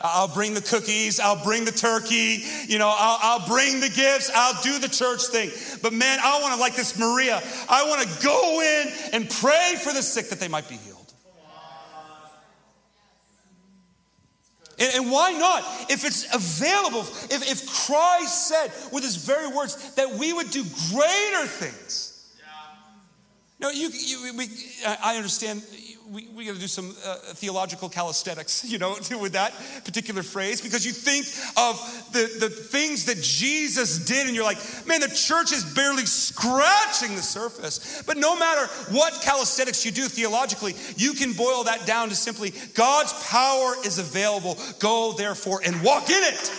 I'll 0.00 0.28
bring 0.28 0.54
the 0.54 0.62
cookies, 0.62 1.20
I'll 1.20 1.42
bring 1.44 1.64
the 1.64 1.72
turkey, 1.72 2.42
you 2.66 2.78
know, 2.78 2.88
I'll, 2.88 3.18
I'll 3.22 3.48
bring 3.48 3.80
the 3.80 3.88
gifts, 3.88 4.30
I'll 4.34 4.60
do 4.62 4.78
the 4.78 4.88
church 4.88 5.24
thing. 5.24 5.50
But 5.82 5.92
man, 5.92 6.18
I 6.22 6.40
want 6.40 6.54
to, 6.54 6.60
like 6.60 6.74
this 6.74 6.98
Maria, 6.98 7.42
I 7.68 7.86
want 7.88 8.08
to 8.08 8.24
go 8.24 8.60
in 8.62 8.92
and 9.12 9.28
pray 9.28 9.74
for 9.82 9.92
the 9.92 10.02
sick 10.02 10.30
that 10.30 10.40
they 10.40 10.48
might 10.48 10.68
be 10.68 10.76
healed. 10.76 10.96
And, 14.78 14.94
and, 14.94 15.12
why 15.12 15.32
not? 15.32 15.62
If 15.90 16.06
it's 16.06 16.34
available, 16.34 17.00
if, 17.00 17.50
if 17.50 17.68
Christ 17.86 18.48
said 18.48 18.72
with 18.90 19.04
his 19.04 19.16
very 19.16 19.54
words 19.54 19.94
that 19.96 20.10
we 20.12 20.32
would 20.32 20.50
do 20.50 20.62
greater 20.90 21.46
things. 21.46 22.06
No, 23.60 23.68
you, 23.68 23.90
you 23.92 24.32
we, 24.38 24.48
I 24.86 25.16
understand 25.16 25.62
we, 26.10 26.26
we 26.34 26.44
got 26.44 26.54
to 26.54 26.60
do 26.60 26.66
some 26.66 26.94
uh, 27.06 27.16
theological 27.34 27.88
calisthenics, 27.88 28.64
you 28.70 28.78
know, 28.78 28.96
with 29.20 29.32
that 29.32 29.52
particular 29.84 30.22
phrase, 30.22 30.60
because 30.60 30.84
you 30.84 30.92
think 30.92 31.26
of 31.56 31.76
the, 32.12 32.38
the 32.40 32.50
things 32.50 33.04
that 33.06 33.20
Jesus 33.22 34.04
did, 34.04 34.26
and 34.26 34.34
you're 34.34 34.44
like, 34.44 34.58
man, 34.86 35.00
the 35.00 35.08
church 35.08 35.52
is 35.52 35.64
barely 35.74 36.06
scratching 36.06 37.14
the 37.14 37.22
surface. 37.22 38.02
But 38.06 38.16
no 38.16 38.36
matter 38.36 38.66
what 38.90 39.20
calisthenics 39.22 39.84
you 39.84 39.92
do 39.92 40.04
theologically, 40.04 40.74
you 40.96 41.12
can 41.12 41.32
boil 41.32 41.64
that 41.64 41.86
down 41.86 42.08
to 42.08 42.14
simply 42.14 42.52
God's 42.74 43.12
power 43.28 43.74
is 43.84 43.98
available. 43.98 44.58
Go, 44.78 45.12
therefore, 45.16 45.60
and 45.64 45.80
walk 45.82 46.10
in 46.10 46.22
it. 46.22 46.52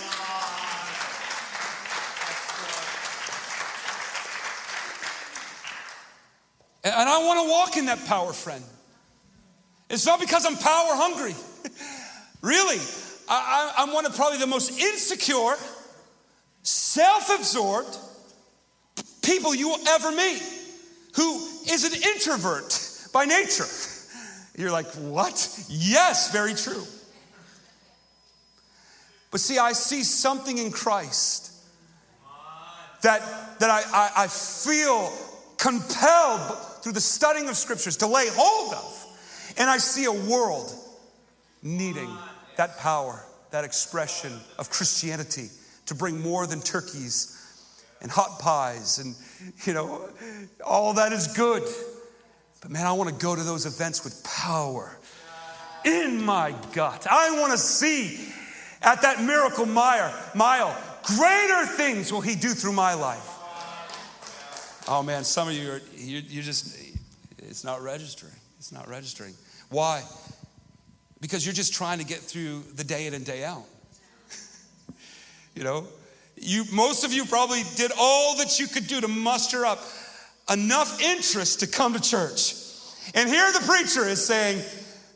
And 6.84 7.08
I 7.08 7.24
want 7.24 7.46
to 7.46 7.52
walk 7.52 7.78
in 7.78 7.86
that 7.86 8.06
power, 8.08 8.34
friend. 8.34 8.64
It's 9.91 10.06
not 10.06 10.21
because 10.21 10.45
I'm 10.45 10.56
power 10.56 10.95
hungry. 10.95 11.36
really, 12.41 12.77
I, 13.27 13.73
am 13.77 13.93
one 13.93 14.06
of 14.06 14.15
probably 14.15 14.39
the 14.39 14.47
most 14.47 14.80
insecure, 14.80 15.56
self 16.63 17.30
absorbed 17.30 17.97
people 19.21 19.54
you 19.54 19.67
will 19.69 19.88
ever 19.89 20.12
meet 20.12 20.41
who 21.15 21.36
is 21.69 21.84
an 21.84 22.01
introvert 22.13 23.10
by 23.13 23.25
nature. 23.25 23.65
You're 24.58 24.71
like, 24.71 24.88
what? 24.95 25.65
Yes, 25.67 26.32
very 26.32 26.54
true. 26.54 26.84
But 29.30 29.41
see, 29.41 29.58
I 29.58 29.73
see 29.73 30.04
something 30.04 30.58
in 30.58 30.71
Christ 30.71 31.51
that, 33.01 33.21
that 33.60 33.69
I, 33.69 33.82
I, 33.93 34.23
I 34.23 34.27
feel 34.27 35.12
compelled 35.58 36.58
through 36.82 36.93
the 36.93 37.01
studying 37.01 37.49
of 37.49 37.58
scriptures 37.58 37.97
to 37.97 38.08
lay 38.08 38.27
hold 38.30 38.73
of. 38.73 39.01
And 39.58 39.70
I 39.70 39.78
see 39.78 40.06
a 40.06 40.12
world 40.12 40.74
needing 41.64 42.10
that 42.58 42.78
power, 42.80 43.24
that 43.52 43.64
expression 43.64 44.32
of 44.58 44.70
Christianity 44.70 45.50
to 45.88 45.96
bring 45.96 46.22
more 46.22 46.48
than 46.48 46.62
turkeys 46.62 47.38
and 48.02 48.10
hot 48.10 48.40
pies 48.40 49.00
and, 49.00 49.16
you 49.66 49.74
know, 49.74 50.10
all 50.66 50.94
that 50.94 51.14
is 51.14 51.28
good. 51.28 51.64
But 52.62 52.72
man, 52.72 52.86
I 52.86 52.94
want 52.94 53.10
to 53.10 53.16
go 53.16 53.36
to 53.36 53.44
those 53.44 53.66
events 53.66 54.04
with 54.04 54.24
power 54.24 54.98
in 55.84 56.22
my 56.24 56.54
gut. 56.74 57.08
I 57.10 57.40
want 57.40 57.52
to 57.52 57.58
see 57.58 58.32
at 58.82 59.02
that 59.02 59.22
miracle 59.22 59.66
mile, 59.66 60.14
mile, 60.36 60.76
greater 61.04 61.66
things 61.66 62.12
will 62.12 62.22
he 62.22 62.36
do 62.36 62.50
through 62.50 62.74
my 62.74 62.94
life. 62.94 63.28
Oh 64.88 65.04
man, 65.04 65.24
some 65.24 65.48
of 65.48 65.54
you 65.54 65.72
are, 65.72 65.82
you, 65.96 66.20
you 66.20 66.42
just, 66.42 66.78
it's 67.38 67.64
not 67.64 67.82
registering. 67.82 68.34
It's 68.62 68.71
not 68.71 68.88
registering. 68.88 69.34
Why? 69.71 70.04
Because 71.19 71.43
you're 71.43 71.52
just 71.52 71.74
trying 71.74 71.97
to 71.97 72.06
get 72.06 72.19
through 72.19 72.62
the 72.76 72.84
day 72.84 73.08
in 73.08 73.15
and 73.15 73.26
day 73.26 73.43
out. 73.43 73.63
you 75.56 75.63
know, 75.63 75.88
you, 76.36 76.65
most 76.71 77.04
of 77.04 77.12
you 77.12 77.26
probably 77.26 77.63
did 77.76 77.91
all 77.97 78.38
that 78.38 78.60
you 78.60 78.67
could 78.67 78.86
do 78.86 79.02
to 79.02 79.08
muster 79.08 79.65
up 79.65 79.80
enough 80.47 81.02
interest 81.02 81.62
to 81.62 81.67
come 81.67 81.93
to 81.93 82.00
church. 82.00 82.54
And 83.15 83.28
here 83.28 83.52
the 83.52 83.65
preacher 83.65 84.08
is 84.08 84.24
saying, 84.24 84.63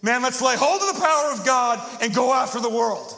Man, 0.01 0.23
let's 0.23 0.41
lay 0.41 0.55
hold 0.57 0.81
of 0.81 0.95
the 0.95 1.01
power 1.01 1.31
of 1.31 1.45
God 1.45 2.01
and 2.01 2.15
go 2.15 2.33
after 2.33 2.59
the 2.59 2.69
world. 2.71 3.13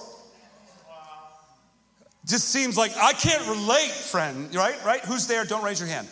Just 2.25 2.49
seems 2.49 2.75
like 2.75 2.91
I 2.97 3.13
can't 3.13 3.47
relate, 3.47 3.91
friend, 3.91 4.53
right? 4.53 4.75
Right? 4.83 4.99
Who's 5.05 5.25
there? 5.25 5.45
Don't 5.45 5.63
raise 5.63 5.79
your 5.79 5.87
hand. 5.87 6.09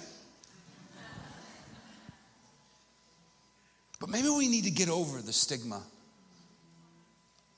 But 4.06 4.12
maybe 4.12 4.30
we 4.30 4.48
need 4.48 4.66
to 4.66 4.72
get 4.72 4.88
over 4.88 5.20
the 5.20 5.34
stigma 5.34 5.82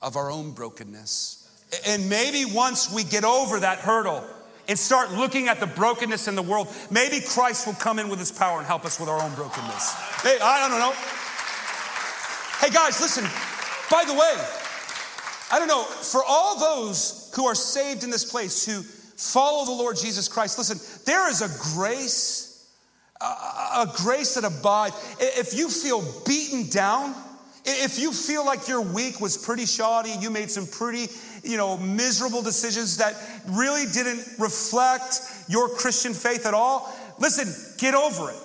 of 0.00 0.16
our 0.16 0.30
own 0.30 0.52
brokenness. 0.52 1.46
And 1.86 2.08
maybe 2.08 2.46
once 2.50 2.90
we 2.90 3.04
get 3.04 3.22
over 3.22 3.60
that 3.60 3.80
hurdle 3.80 4.24
and 4.66 4.78
start 4.78 5.12
looking 5.12 5.48
at 5.48 5.60
the 5.60 5.66
brokenness 5.66 6.26
in 6.26 6.36
the 6.36 6.42
world, 6.42 6.74
maybe 6.90 7.20
Christ 7.20 7.66
will 7.66 7.74
come 7.74 7.98
in 7.98 8.08
with 8.08 8.18
his 8.18 8.32
power 8.32 8.56
and 8.56 8.66
help 8.66 8.86
us 8.86 8.98
with 8.98 9.10
our 9.10 9.22
own 9.22 9.34
brokenness. 9.34 9.92
Hey, 10.22 10.38
I 10.42 10.66
don't 10.66 10.78
know. 10.78 10.92
Hey, 12.66 12.72
guys, 12.72 12.98
listen. 12.98 13.24
By 13.90 14.04
the 14.06 14.14
way, 14.14 14.34
I 15.52 15.58
don't 15.58 15.68
know, 15.68 15.82
for 15.82 16.22
all 16.26 16.58
those 16.58 17.30
who 17.36 17.44
are 17.44 17.54
saved 17.54 18.04
in 18.04 18.10
this 18.10 18.24
place 18.24 18.64
who 18.64 18.80
follow 18.80 19.66
the 19.66 19.72
Lord 19.72 19.98
Jesus 19.98 20.28
Christ, 20.28 20.56
listen, 20.56 20.80
there 21.04 21.28
is 21.28 21.42
a 21.42 21.74
grace, 21.74 22.72
uh, 23.20 23.47
a, 23.82 23.92
grace 23.96 24.34
that 24.34 24.44
abides. 24.44 24.94
If 25.20 25.54
you 25.54 25.68
feel 25.68 26.02
beaten 26.26 26.68
down, 26.68 27.14
if 27.64 27.98
you 27.98 28.12
feel 28.12 28.44
like 28.46 28.68
your 28.68 28.80
week 28.80 29.20
was 29.20 29.36
pretty 29.36 29.66
shoddy, 29.66 30.10
you 30.20 30.30
made 30.30 30.50
some 30.50 30.66
pretty, 30.66 31.08
you 31.42 31.56
know, 31.56 31.76
miserable 31.76 32.42
decisions 32.42 32.96
that 32.96 33.14
really 33.48 33.84
didn't 33.92 34.26
reflect 34.38 35.20
your 35.48 35.68
Christian 35.68 36.14
faith 36.14 36.46
at 36.46 36.54
all, 36.54 36.94
listen, 37.18 37.48
get 37.78 37.94
over 37.94 38.30
it. 38.30 38.36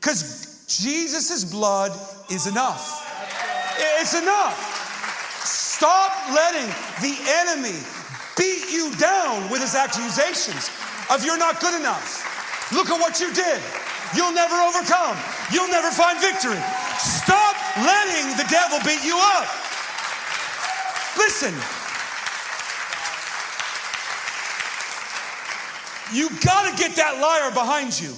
Because 0.00 0.64
Jesus' 0.66 1.44
blood 1.44 1.92
is 2.30 2.46
enough. 2.46 3.04
It's 4.00 4.14
enough. 4.14 5.44
Stop 5.44 6.12
letting 6.34 6.68
the 7.02 7.16
enemy 7.42 7.78
beat 8.36 8.72
you 8.72 8.94
down 8.96 9.50
with 9.50 9.60
his 9.60 9.74
accusations 9.74 10.70
of 11.10 11.24
you're 11.24 11.38
not 11.38 11.60
good 11.60 11.78
enough. 11.78 12.72
Look 12.72 12.88
at 12.88 12.98
what 12.98 13.20
you 13.20 13.32
did. 13.32 13.60
You'll 14.16 14.32
never 14.32 14.54
overcome. 14.54 15.16
You'll 15.52 15.68
never 15.68 15.90
find 15.90 16.18
victory. 16.20 16.60
Stop 16.98 17.56
letting 17.82 18.36
the 18.36 18.46
devil 18.48 18.78
beat 18.84 19.04
you 19.04 19.18
up. 19.18 19.48
Listen. 21.18 21.54
You 26.12 26.28
got 26.40 26.70
to 26.70 26.76
get 26.80 26.96
that 26.96 27.18
liar 27.20 27.50
behind 27.52 27.98
you. 28.00 28.14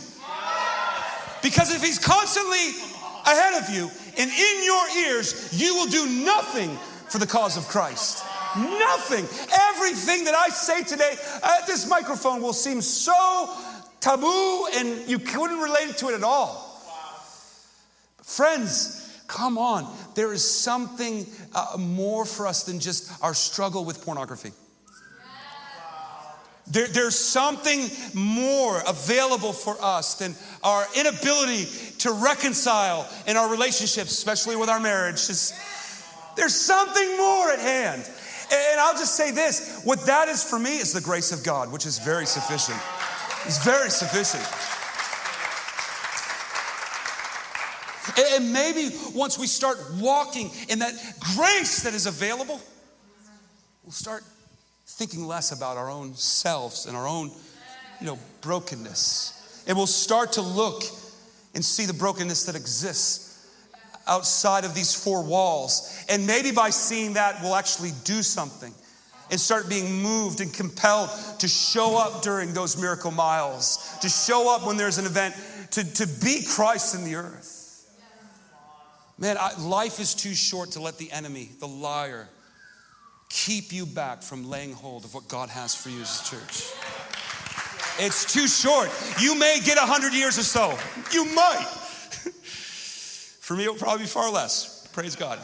Because 1.42 1.74
if 1.74 1.82
he's 1.82 1.98
constantly 1.98 2.74
ahead 3.24 3.62
of 3.62 3.70
you 3.70 3.90
and 4.18 4.30
in 4.30 4.64
your 4.64 4.88
ears, 5.06 5.48
you 5.52 5.74
will 5.74 5.86
do 5.86 6.24
nothing 6.24 6.76
for 7.08 7.18
the 7.18 7.26
cause 7.26 7.56
of 7.56 7.66
Christ. 7.68 8.24
Nothing. 8.56 9.24
Everything 9.70 10.24
that 10.24 10.34
I 10.34 10.48
say 10.48 10.82
today 10.82 11.14
at 11.42 11.66
this 11.66 11.88
microphone 11.88 12.42
will 12.42 12.52
seem 12.52 12.80
so 12.80 13.54
taboo 14.06 14.66
and 14.74 15.08
you 15.08 15.18
couldn't 15.18 15.58
relate 15.58 15.96
to 15.98 16.08
it 16.08 16.14
at 16.14 16.22
all. 16.22 16.62
Friends, 18.22 19.20
come 19.26 19.58
on. 19.58 19.92
There 20.14 20.32
is 20.32 20.48
something 20.48 21.26
uh, 21.54 21.76
more 21.78 22.24
for 22.24 22.46
us 22.46 22.62
than 22.62 22.78
just 22.78 23.10
our 23.22 23.34
struggle 23.34 23.84
with 23.84 24.04
pornography. 24.04 24.52
There, 26.68 26.88
there's 26.88 27.14
something 27.16 27.88
more 28.12 28.80
available 28.86 29.52
for 29.52 29.76
us 29.80 30.14
than 30.14 30.34
our 30.64 30.84
inability 30.96 31.66
to 31.98 32.12
reconcile 32.12 33.08
in 33.28 33.36
our 33.36 33.48
relationships, 33.48 34.10
especially 34.10 34.56
with 34.56 34.68
our 34.68 34.80
marriage. 34.80 35.26
there's 36.36 36.54
something 36.54 37.16
more 37.16 37.50
at 37.50 37.60
hand. 37.60 38.02
And 38.52 38.80
I'll 38.80 38.94
just 38.94 39.16
say 39.16 39.32
this 39.32 39.80
what 39.84 40.06
that 40.06 40.28
is 40.28 40.42
for 40.44 40.58
me 40.58 40.78
is 40.78 40.92
the 40.92 41.00
grace 41.00 41.32
of 41.32 41.42
God, 41.44 41.72
which 41.72 41.86
is 41.86 41.98
very 41.98 42.26
sufficient. 42.26 42.80
It's 43.46 43.64
very 43.64 43.90
sufficient. 43.90 44.42
And 48.34 48.52
maybe 48.52 48.94
once 49.14 49.38
we 49.38 49.46
start 49.46 49.78
walking 50.00 50.50
in 50.68 50.80
that 50.80 50.94
grace 51.36 51.82
that 51.84 51.94
is 51.94 52.06
available, 52.06 52.60
we'll 53.84 53.92
start 53.92 54.24
thinking 54.86 55.26
less 55.26 55.52
about 55.52 55.76
our 55.76 55.88
own 55.88 56.14
selves 56.14 56.86
and 56.86 56.96
our 56.96 57.06
own, 57.06 57.30
you 58.00 58.06
know, 58.06 58.18
brokenness. 58.40 59.64
And 59.68 59.76
we'll 59.76 59.86
start 59.86 60.32
to 60.32 60.42
look 60.42 60.82
and 61.54 61.64
see 61.64 61.86
the 61.86 61.94
brokenness 61.94 62.46
that 62.46 62.56
exists 62.56 63.48
outside 64.08 64.64
of 64.64 64.74
these 64.74 64.92
four 64.92 65.22
walls. 65.22 66.04
And 66.08 66.26
maybe 66.26 66.50
by 66.50 66.70
seeing 66.70 67.12
that, 67.12 67.40
we'll 67.42 67.54
actually 67.54 67.92
do 68.02 68.22
something 68.22 68.74
and 69.30 69.40
start 69.40 69.68
being 69.68 70.02
moved 70.02 70.40
and 70.40 70.52
compelled 70.52 71.10
to 71.38 71.48
show 71.48 71.96
up 71.98 72.22
during 72.22 72.52
those 72.52 72.80
miracle 72.80 73.10
miles, 73.10 73.96
to 74.00 74.08
show 74.08 74.54
up 74.54 74.66
when 74.66 74.76
there's 74.76 74.98
an 74.98 75.06
event, 75.06 75.34
to, 75.72 75.84
to 75.94 76.06
be 76.24 76.44
Christ 76.46 76.94
in 76.94 77.04
the 77.04 77.16
earth. 77.16 77.54
Man, 79.18 79.36
I, 79.38 79.58
life 79.58 79.98
is 79.98 80.14
too 80.14 80.34
short 80.34 80.72
to 80.72 80.80
let 80.80 80.98
the 80.98 81.10
enemy, 81.10 81.48
the 81.58 81.66
liar, 81.66 82.28
keep 83.28 83.72
you 83.72 83.86
back 83.86 84.22
from 84.22 84.48
laying 84.48 84.72
hold 84.72 85.04
of 85.04 85.14
what 85.14 85.26
God 85.28 85.48
has 85.48 85.74
for 85.74 85.88
you 85.88 86.02
as 86.02 86.20
a 86.20 86.36
church. 86.36 86.70
It's 87.98 88.30
too 88.30 88.46
short. 88.46 88.90
You 89.18 89.38
may 89.38 89.58
get 89.64 89.78
100 89.78 90.12
years 90.12 90.38
or 90.38 90.42
so. 90.42 90.78
You 91.12 91.24
might. 91.34 91.66
for 93.40 93.56
me, 93.56 93.64
it'll 93.64 93.74
probably 93.74 94.04
be 94.04 94.08
far 94.08 94.30
less. 94.30 94.86
Praise 94.92 95.16
God. 95.16 95.38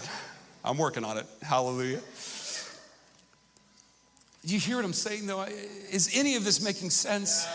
I'm 0.64 0.77
working 0.77 1.05
on 1.05 1.16
it. 1.16 1.27
Hallelujah. 1.40 2.01
Do 4.44 4.55
you 4.55 4.61
hear 4.61 4.76
what 4.76 4.85
I'm 4.85 4.92
saying, 4.92 5.26
though? 5.26 5.42
Is 5.90 6.11
any 6.14 6.35
of 6.35 6.44
this 6.44 6.62
making 6.62 6.90
sense? 6.90 7.46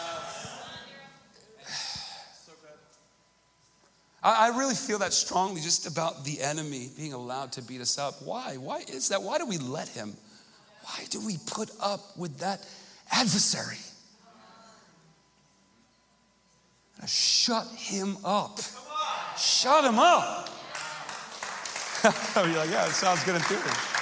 I, 4.24 4.50
really 4.58 4.76
feel 4.76 5.00
that 5.00 5.14
strongly 5.14 5.62
just 5.62 5.88
about 5.88 6.26
the 6.26 6.42
enemy 6.42 6.90
being 6.98 7.14
allowed 7.14 7.54
to 7.54 7.62
beat 7.62 7.80
us 7.82 7.98
up. 7.98 8.22
Why? 8.22 8.58
Why 8.58 8.80
is 8.80 9.10
that? 9.10 9.22
Why 9.22 9.38
do 9.38 9.46
we 9.46 9.58
let 9.58 9.88
him? 9.88 10.16
Why 10.84 11.06
do 11.10 11.26
we 11.26 11.38
put 11.46 11.70
up 11.82 12.18
with 12.18 12.40
that 12.40 12.66
adversary? 13.12 13.78
Shut 17.06 17.68
him 17.68 18.18
up. 18.26 18.60
Shut 19.38 19.86
him 19.86 20.00
up. 20.00 20.50
You're 22.36 22.58
like, 22.58 22.70
yeah, 22.70 22.88
it 22.88 22.92
sounds 22.92 23.24
good 23.24 23.36
in 23.36 23.42
theory. 23.42 23.97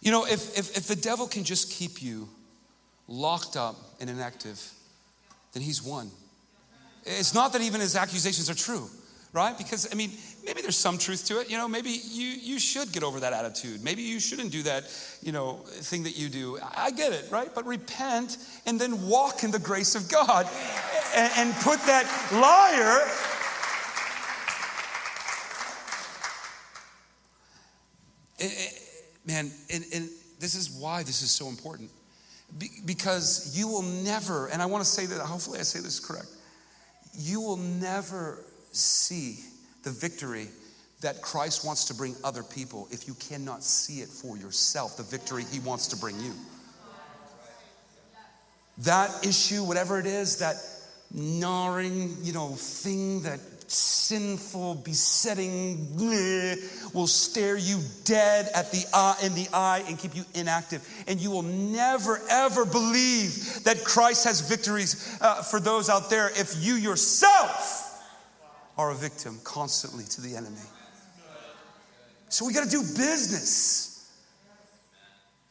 You 0.00 0.10
know, 0.10 0.24
if, 0.26 0.58
if, 0.58 0.76
if 0.76 0.86
the 0.86 0.96
devil 0.96 1.26
can 1.26 1.44
just 1.44 1.70
keep 1.70 2.02
you 2.02 2.28
locked 3.06 3.56
up 3.56 3.76
and 4.00 4.08
inactive, 4.08 4.72
then 5.52 5.62
he's 5.62 5.82
won. 5.82 6.10
It's 7.04 7.34
not 7.34 7.52
that 7.52 7.62
even 7.62 7.80
his 7.80 7.96
accusations 7.96 8.48
are 8.48 8.54
true, 8.54 8.88
right? 9.32 9.56
Because, 9.56 9.92
I 9.92 9.96
mean, 9.96 10.10
maybe 10.44 10.62
there's 10.62 10.76
some 10.76 10.96
truth 10.96 11.26
to 11.26 11.40
it. 11.40 11.50
You 11.50 11.58
know, 11.58 11.68
maybe 11.68 11.90
you, 11.90 12.26
you 12.26 12.58
should 12.58 12.92
get 12.92 13.02
over 13.02 13.20
that 13.20 13.32
attitude. 13.32 13.82
Maybe 13.82 14.02
you 14.02 14.20
shouldn't 14.20 14.52
do 14.52 14.62
that, 14.62 14.84
you 15.22 15.32
know, 15.32 15.56
thing 15.66 16.02
that 16.04 16.16
you 16.16 16.28
do. 16.28 16.58
I 16.76 16.90
get 16.90 17.12
it, 17.12 17.26
right? 17.30 17.54
But 17.54 17.66
repent 17.66 18.38
and 18.66 18.80
then 18.80 19.06
walk 19.08 19.44
in 19.44 19.50
the 19.50 19.58
grace 19.58 19.94
of 19.94 20.08
God 20.10 20.48
and, 21.14 21.32
and 21.36 21.54
put 21.56 21.80
that 21.86 22.06
liar 22.32 23.06
man, 29.30 29.50
and, 29.72 29.84
and, 29.94 30.08
this 30.38 30.54
is 30.54 30.70
why 30.70 31.02
this 31.02 31.20
is 31.20 31.30
so 31.30 31.48
important. 31.48 31.90
Be- 32.58 32.70
because 32.86 33.56
you 33.58 33.68
will 33.68 33.82
never, 33.82 34.46
and 34.46 34.62
I 34.62 34.66
want 34.66 34.82
to 34.82 34.88
say 34.88 35.04
that, 35.04 35.20
hopefully 35.20 35.58
I 35.58 35.62
say 35.62 35.80
this 35.80 36.00
correct, 36.00 36.28
you 37.14 37.42
will 37.42 37.58
never 37.58 38.42
see 38.72 39.40
the 39.82 39.90
victory 39.90 40.48
that 41.02 41.20
Christ 41.20 41.66
wants 41.66 41.84
to 41.86 41.94
bring 41.94 42.16
other 42.24 42.42
people 42.42 42.88
if 42.90 43.06
you 43.06 43.14
cannot 43.14 43.62
see 43.62 44.00
it 44.00 44.08
for 44.08 44.38
yourself, 44.38 44.96
the 44.96 45.02
victory 45.02 45.44
he 45.52 45.60
wants 45.60 45.88
to 45.88 45.96
bring 45.96 46.18
you. 46.20 46.32
That 48.78 49.26
issue, 49.26 49.62
whatever 49.62 50.00
it 50.00 50.06
is, 50.06 50.38
that 50.38 50.56
gnawing, 51.12 52.16
you 52.22 52.32
know, 52.32 52.48
thing 52.48 53.22
that 53.22 53.40
sinful, 53.70 54.76
besetting 54.76 55.96
will 56.92 57.06
stare 57.06 57.56
you 57.56 57.80
dead 58.04 58.48
at 58.54 58.70
the 58.72 58.84
in 59.22 59.34
the 59.34 59.48
eye 59.52 59.84
and 59.86 59.98
keep 59.98 60.16
you 60.16 60.24
inactive. 60.34 60.86
And 61.06 61.20
you 61.20 61.30
will 61.30 61.42
never, 61.42 62.20
ever 62.28 62.64
believe 62.64 63.62
that 63.64 63.84
Christ 63.84 64.24
has 64.24 64.40
victories 64.40 65.18
uh, 65.20 65.42
for 65.42 65.60
those 65.60 65.88
out 65.88 66.10
there 66.10 66.30
if 66.30 66.54
you 66.58 66.74
yourself 66.74 67.86
are 68.76 68.90
a 68.90 68.94
victim 68.94 69.38
constantly 69.44 70.04
to 70.04 70.20
the 70.20 70.36
enemy. 70.36 70.56
So 72.28 72.46
we 72.46 72.52
got 72.52 72.64
to 72.64 72.70
do 72.70 72.80
business. 72.80 73.90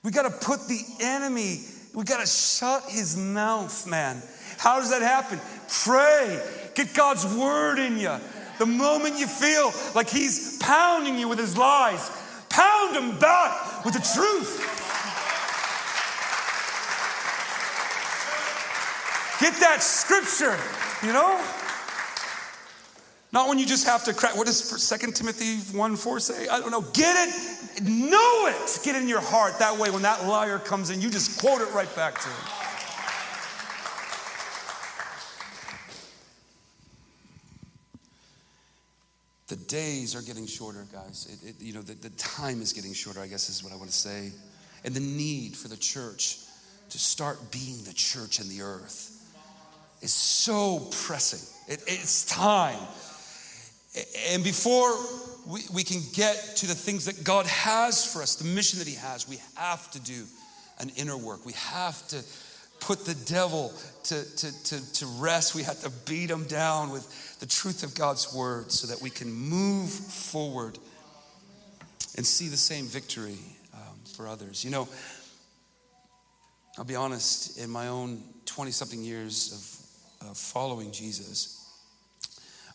We 0.04 0.12
got 0.12 0.24
to 0.24 0.46
put 0.46 0.68
the 0.68 0.82
enemy, 1.02 1.60
we 1.94 2.04
got 2.06 2.22
to 2.22 2.28
shut 2.28 2.84
his 2.90 3.18
mouth, 3.18 3.86
man. 3.86 4.22
How 4.58 4.80
does 4.80 4.90
that 4.92 5.02
happen? 5.02 5.40
Pray. 5.84 6.42
Get 6.76 6.94
God's 6.94 7.26
word 7.36 7.80
in 7.80 7.98
you. 7.98 8.16
The 8.58 8.66
moment 8.66 9.18
you 9.18 9.28
feel 9.28 9.72
like 9.96 10.10
he's 10.10 10.58
pounding 10.58 11.18
you 11.18 11.28
with 11.28 11.40
his 11.40 11.58
lies, 11.58 12.12
pound 12.50 12.96
him 12.96 13.18
back 13.20 13.86
with 13.86 13.94
the 13.94 14.00
truth. 14.00 14.60
Get 19.40 19.54
that 19.62 19.82
scripture, 19.82 20.58
you 21.06 21.14
know? 21.14 21.42
Not 23.32 23.48
when 23.48 23.60
you 23.60 23.66
just 23.66 23.86
have 23.86 24.04
to 24.06 24.14
crack. 24.14 24.36
What 24.36 24.48
does 24.48 24.90
2 24.90 25.12
Timothy 25.12 25.58
1 25.78 25.96
4 25.96 26.20
say? 26.20 26.48
I 26.48 26.60
don't 26.60 26.72
know. 26.72 26.82
Get 26.94 27.16
it, 27.30 27.84
know 27.84 28.48
it. 28.48 28.80
Get 28.84 28.96
it 28.96 29.02
in 29.04 29.08
your 29.08 29.22
heart. 29.22 29.60
That 29.60 29.78
way, 29.78 29.92
when 29.92 30.02
that 30.02 30.26
liar 30.26 30.60
comes 30.60 30.90
in, 30.90 31.00
you 31.00 31.10
just 31.10 31.40
quote 31.40 31.62
it 31.62 31.72
right 31.74 31.94
back 31.96 32.20
to 32.20 32.28
him. 32.28 32.59
The 39.50 39.56
days 39.56 40.16
are 40.16 40.22
getting 40.22 40.46
shorter, 40.46 40.86
guys. 40.94 41.28
It, 41.44 41.50
it, 41.50 41.56
you 41.60 41.74
know, 41.74 41.82
the, 41.82 41.96
the 41.96 42.12
time 42.12 42.62
is 42.62 42.72
getting 42.72 42.94
shorter, 42.94 43.20
I 43.20 43.28
guess 43.28 43.50
is 43.50 43.64
what 43.64 43.74
I 43.74 43.76
want 43.76 43.90
to 43.90 43.96
say. 43.96 44.32
And 44.86 44.94
the 44.94 45.00
need 45.00 45.58
for 45.58 45.68
the 45.68 45.78
church 45.78 46.40
to 46.90 47.00
start 47.00 47.52
being 47.52 47.84
the 47.84 47.94
church 47.94 48.40
in 48.40 48.48
the 48.48 48.62
earth 48.62 49.16
is 50.02 50.14
so 50.14 50.88
pressing. 51.06 51.74
It, 51.74 51.84
it's 51.88 52.26
time. 52.26 52.80
And 54.30 54.44
before 54.44 54.96
we, 55.48 55.62
we 55.74 55.84
can 55.84 56.02
get 56.14 56.56
to 56.58 56.68
the 56.68 56.76
things 56.76 57.06
that 57.06 57.24
God 57.24 57.48
has 57.48 58.06
for 58.06 58.22
us, 58.22 58.36
the 58.36 58.46
mission 58.46 58.80
that 58.80 58.88
He 58.88 58.96
has, 58.96 59.28
we 59.28 59.40
have 59.56 59.90
to 59.92 60.00
do 60.00 60.26
an 60.80 60.92
inner 60.96 61.18
work. 61.18 61.46
We 61.46 61.54
have 61.54 62.08
to 62.10 62.24
put 62.90 63.06
the 63.06 63.14
devil 63.32 63.72
to, 64.02 64.36
to, 64.36 64.64
to, 64.64 64.94
to 64.94 65.06
rest. 65.20 65.54
We 65.54 65.62
have 65.62 65.80
to 65.82 65.92
beat 66.08 66.32
him 66.32 66.46
down 66.46 66.90
with 66.90 67.38
the 67.40 67.46
truth 67.46 67.84
of 67.84 67.94
God's 67.94 68.34
word 68.34 68.72
so 68.72 68.88
that 68.88 69.00
we 69.00 69.12
can 69.12 69.32
move 69.32 69.92
forward 69.92 70.80
and 72.18 72.26
see 72.26 72.48
the 72.48 72.58
same 72.58 72.88
victory 72.88 73.38
um, 73.76 74.00
for 74.16 74.28
others. 74.28 74.66
You 74.66 74.72
know, 74.72 74.90
I'll 76.80 76.84
be 76.84 76.96
honest, 76.96 77.60
in 77.60 77.70
my 77.70 77.90
own 77.90 78.24
20 78.48 78.72
something 78.72 79.04
years 79.04 79.86
of, 80.24 80.32
of, 80.32 80.38
following 80.40 80.92
Jesus, 80.92 81.64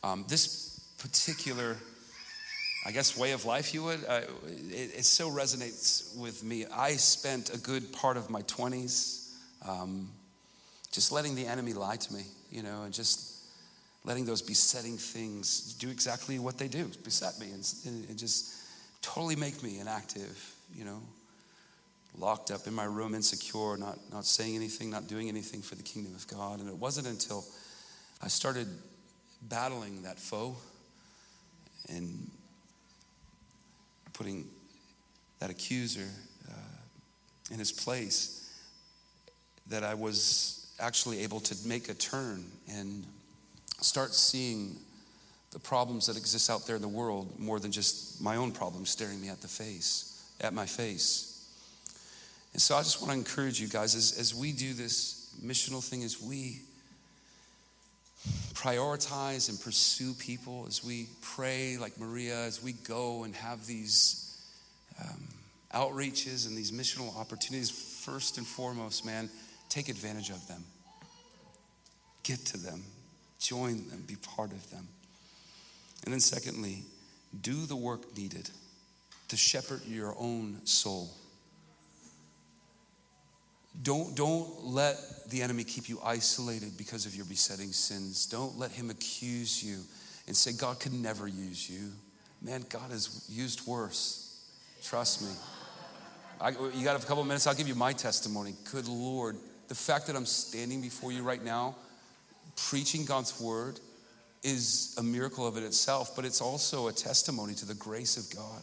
um, 0.05 0.25
this 0.29 0.79
particular 0.99 1.77
I 2.87 2.93
guess 2.93 3.19
way 3.19 3.33
of 3.33 3.47
life 3.47 3.75
you 3.75 3.83
would. 3.83 4.05
Uh, 4.07 4.21
it, 4.71 4.99
it, 4.99 5.05
so 5.07 5.29
resonates 5.29 6.17
with 6.17 6.45
me. 6.45 6.67
I 6.67 6.93
spent 6.93 7.53
a 7.53 7.59
good 7.59 7.93
part 7.93 8.17
of 8.17 8.31
my 8.31 8.43
20s 8.43 9.24
um, 9.67 10.09
just 10.93 11.13
letting 11.13 11.35
the 11.35 11.47
enemy 11.47 11.73
lie 11.73 11.97
to 11.97 12.15
me, 12.15 12.23
you 12.51 12.63
know, 12.63 12.83
and 12.83 12.95
just 12.95 13.35
letting 14.05 14.25
those 14.25 14.43
besetting 14.43 14.97
things 14.97 15.75
do 15.75 15.89
exactly 15.91 16.39
what 16.39 16.59
they 16.59 16.69
do, 16.69 16.91
beset 17.03 17.39
me 17.41 17.47
and, 17.47 18.09
and 18.09 18.19
just 18.19 18.55
totally 19.03 19.37
make 19.37 19.63
me 19.63 19.81
inactive, 19.81 20.55
you 20.75 20.85
know, 20.85 21.01
locked 22.19 22.51
up 22.51 22.67
in 22.67 22.75
my 22.75 22.85
room, 22.85 23.15
insecure, 23.15 23.77
not, 23.77 23.99
not 24.13 24.25
saying 24.25 24.55
anything, 24.55 24.91
not 24.91 25.09
doing 25.09 25.29
anything 25.29 25.63
for 25.63 25.75
the 25.75 25.83
kingdom 25.83 26.15
of 26.15 26.27
God. 26.29 26.61
And 26.61 26.69
it 26.69 26.77
wasn't 26.77 27.07
until 27.07 27.45
I 28.23 28.29
started 28.29 28.69
battling 29.43 30.03
that 30.03 30.19
foe 30.19 30.55
and 31.89 32.31
putting 34.13 34.47
that 35.41 35.51
accuser 35.51 36.09
uh, 36.49 37.53
in 37.53 37.59
his 37.59 37.73
place 37.73 38.44
that 39.69 39.85
I 39.85 39.95
was 39.95 40.67
actually 40.81 41.21
able 41.23 41.41
to 41.41 41.57
make 41.67 41.89
a 41.89 41.95
turn 41.95 42.45
and 42.71 43.05
start 43.81 44.15
seeing 44.15 44.77
the 45.53 45.59
problems 45.59 46.07
that 46.07 46.17
exist 46.17 46.51
out 46.51 46.67
there 46.67 46.77
in 46.77 46.83
the 46.83 46.89
world 46.89 47.39
more 47.39 47.61
than 47.61 47.71
just 47.71 48.21
my 48.21 48.37
own 48.37 48.51
problems 48.51 48.91
staring 48.91 49.21
me 49.21 49.29
at 49.29 49.41
the 49.41 49.49
face, 49.49 50.29
at 50.41 50.53
my 50.53 50.67
face. 50.67 51.31
And 52.53 52.61
so 52.61 52.77
I 52.77 52.81
just 52.81 53.01
want 53.01 53.13
to 53.13 53.19
encourage 53.19 53.61
you 53.61 53.69
guys 53.69 53.95
as, 53.95 54.19
as 54.19 54.35
we 54.35 54.53
do 54.53 54.75
this 54.75 55.35
missional 55.45 55.83
thing, 55.83 56.03
as 56.03 56.21
we 56.21 56.61
prioritize 58.55 59.49
and 59.49 59.61
pursue 59.61 60.15
people, 60.15 60.65
as 60.67 60.85
we 60.85 61.09
pray 61.21 61.77
like 61.77 61.99
Maria, 61.99 62.37
as 62.45 62.63
we 62.63 62.73
go 62.73 63.25
and 63.25 63.35
have 63.35 63.67
these 63.67 64.41
um, 65.01 65.21
outreaches 65.75 66.47
and 66.47 66.57
these 66.57 66.71
missional 66.71 67.17
opportunities, 67.17 67.71
first 67.71 68.39
and 68.39 68.47
foremost, 68.47 69.05
man, 69.05 69.29
Take 69.69 69.89
advantage 69.89 70.31
of 70.31 70.47
them. 70.49 70.65
Get 72.23 72.39
to 72.47 72.59
them. 72.59 72.83
Join 73.39 73.89
them. 73.89 74.05
Be 74.07 74.17
part 74.17 74.53
of 74.53 74.71
them. 74.71 74.89
And 76.05 76.13
then, 76.13 76.21
secondly, 76.21 76.85
do 77.41 77.67
the 77.67 77.77
work 77.77 78.17
needed 78.17 78.51
to 79.29 79.37
shepherd 79.37 79.83
your 79.87 80.15
own 80.19 80.61
soul. 80.65 81.11
Don't, 83.83 84.15
don't 84.15 84.65
let 84.65 84.97
the 85.31 85.43
enemy 85.43 85.65
keep 85.65 85.89
you 85.89 85.99
isolated 86.05 86.77
because 86.79 87.07
of 87.07 87.17
your 87.17 87.25
besetting 87.25 87.73
sins. 87.73 88.27
Don't 88.27 88.57
let 88.57 88.71
him 88.71 88.91
accuse 88.91 89.65
you 89.65 89.81
and 90.27 90.37
say, 90.37 90.53
God 90.53 90.79
could 90.79 90.93
never 90.93 91.27
use 91.27 91.69
you. 91.69 91.91
Man, 92.41 92.65
God 92.69 92.91
has 92.91 93.27
used 93.29 93.67
worse. 93.67 94.45
Trust 94.83 95.23
me. 95.23 95.31
I, 96.41 96.51
you 96.51 96.85
got 96.85 97.03
a 97.03 97.07
couple 97.07 97.25
minutes? 97.25 97.47
I'll 97.47 97.55
give 97.55 97.69
you 97.69 97.75
my 97.75 97.93
testimony. 97.93 98.55
Good 98.71 98.87
Lord, 98.87 99.37
the 99.69 99.75
fact 99.75 100.07
that 100.07 100.17
I'm 100.17 100.27
standing 100.27 100.81
before 100.81 101.13
you 101.13 101.23
right 101.23 101.43
now, 101.43 101.75
preaching 102.57 103.05
God's 103.05 103.41
word, 103.41 103.81
is 104.43 104.95
a 104.99 105.03
miracle 105.03 105.47
of 105.47 105.57
it 105.57 105.63
itself, 105.63 106.15
but 106.15 106.25
it's 106.25 106.41
also 106.41 106.89
a 106.89 106.93
testimony 106.93 107.55
to 107.55 107.67
the 107.67 107.75
grace 107.75 108.17
of 108.17 108.37
God. 108.37 108.63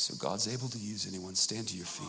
So 0.00 0.14
God's 0.18 0.48
able 0.48 0.68
to 0.68 0.78
use 0.78 1.06
anyone. 1.06 1.34
Stand 1.34 1.68
to 1.68 1.76
your 1.76 1.84
feet. 1.84 2.08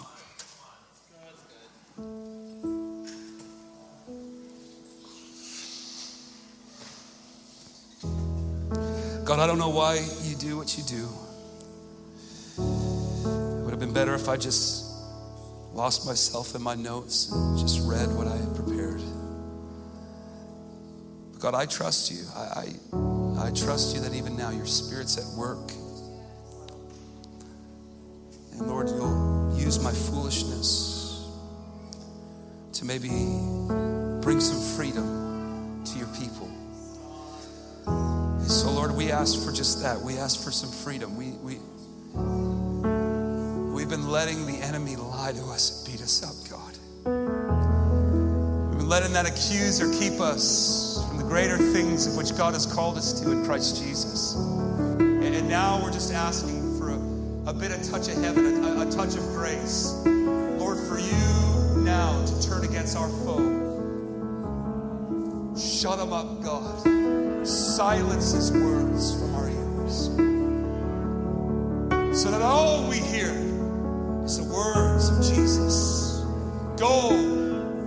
God, 9.25 9.39
I 9.39 9.45
don't 9.45 9.57
know 9.57 9.69
why 9.69 9.95
you 10.23 10.35
do 10.37 10.55
what 10.55 10.77
you 10.77 10.85
do. 10.85 11.09
It 12.57 13.63
would 13.65 13.71
have 13.71 13.79
been 13.81 13.91
better 13.91 14.15
if 14.15 14.29
I 14.29 14.37
just 14.37 14.90
lost 15.73 16.05
myself 16.05 16.55
in 16.55 16.61
my 16.61 16.75
notes 16.75 17.31
and 17.31 17.57
just 17.57 17.87
read 17.87 18.07
what 18.15 18.27
I 18.27 18.35
had 18.35 18.55
prepared. 18.55 19.01
But 21.31 21.41
God, 21.41 21.55
I 21.55 21.65
trust 21.65 22.11
you. 22.11 22.23
I, 22.35 22.41
I, 22.41 23.47
I 23.47 23.51
trust 23.51 23.95
you 23.95 24.01
that 24.01 24.13
even 24.13 24.35
now 24.35 24.51
your 24.51 24.65
Spirit's 24.65 25.17
at 25.17 25.37
work. 25.37 25.71
And 28.53 28.67
Lord, 28.67 28.89
you'll 28.89 29.57
use 29.57 29.81
my 29.81 29.91
foolishness 29.91 31.27
to 32.73 32.85
maybe 32.85 33.09
bring 34.21 34.39
some 34.39 34.77
freedom 34.77 35.83
to 35.85 35.97
your 35.97 36.07
people. 36.19 36.49
And 37.87 38.51
so, 38.51 38.71
Lord, 38.71 38.95
we 38.95 39.11
ask 39.11 39.43
for 39.43 39.51
just 39.51 39.81
that. 39.81 39.99
We 39.99 40.17
ask 40.17 40.43
for 40.43 40.51
some 40.51 40.69
freedom. 40.69 41.15
We, 41.15 41.31
we, 41.31 41.57
been 43.91 44.09
letting 44.09 44.45
the 44.45 44.55
enemy 44.59 44.95
lie 44.95 45.33
to 45.33 45.43
us 45.47 45.85
and 45.85 45.91
beat 45.91 46.01
us 46.01 46.23
up, 46.23 46.33
God. 46.49 46.77
We've 48.69 48.79
been 48.79 48.87
letting 48.87 49.11
that 49.11 49.25
accuser 49.25 49.91
keep 49.99 50.21
us 50.21 51.05
from 51.09 51.17
the 51.17 51.25
greater 51.25 51.57
things 51.57 52.07
of 52.07 52.15
which 52.15 52.33
God 52.37 52.53
has 52.53 52.65
called 52.65 52.95
us 52.95 53.19
to 53.19 53.33
in 53.33 53.43
Christ 53.43 53.83
Jesus. 53.83 54.35
And 54.35 55.49
now 55.49 55.83
we're 55.83 55.91
just 55.91 56.13
asking 56.13 56.79
for 56.79 56.91
a, 56.91 57.49
a 57.49 57.53
bit 57.53 57.73
of 57.73 57.83
touch 57.83 58.07
of 58.07 58.15
heaven, 58.23 58.63
a, 58.63 58.87
a 58.87 58.89
touch 58.89 59.17
of 59.17 59.23
grace. 59.33 59.91
Lord, 60.05 60.77
for 60.87 60.97
you 60.97 61.83
now 61.83 62.23
to 62.25 62.41
turn 62.47 62.63
against 62.63 62.95
our 62.95 63.09
foe. 63.09 63.59
Shut 65.59 65.99
him 65.99 66.13
up, 66.13 66.41
God. 66.41 67.45
Silence 67.45 68.31
his 68.31 68.53
words 68.53 69.19
from 69.19 69.35
our 69.35 69.49
ears. 69.49 70.05
So 72.21 72.31
that 72.31 72.41
all 72.41 72.87
we 72.89 72.99
hear 72.99 73.30
Go, 76.81 77.13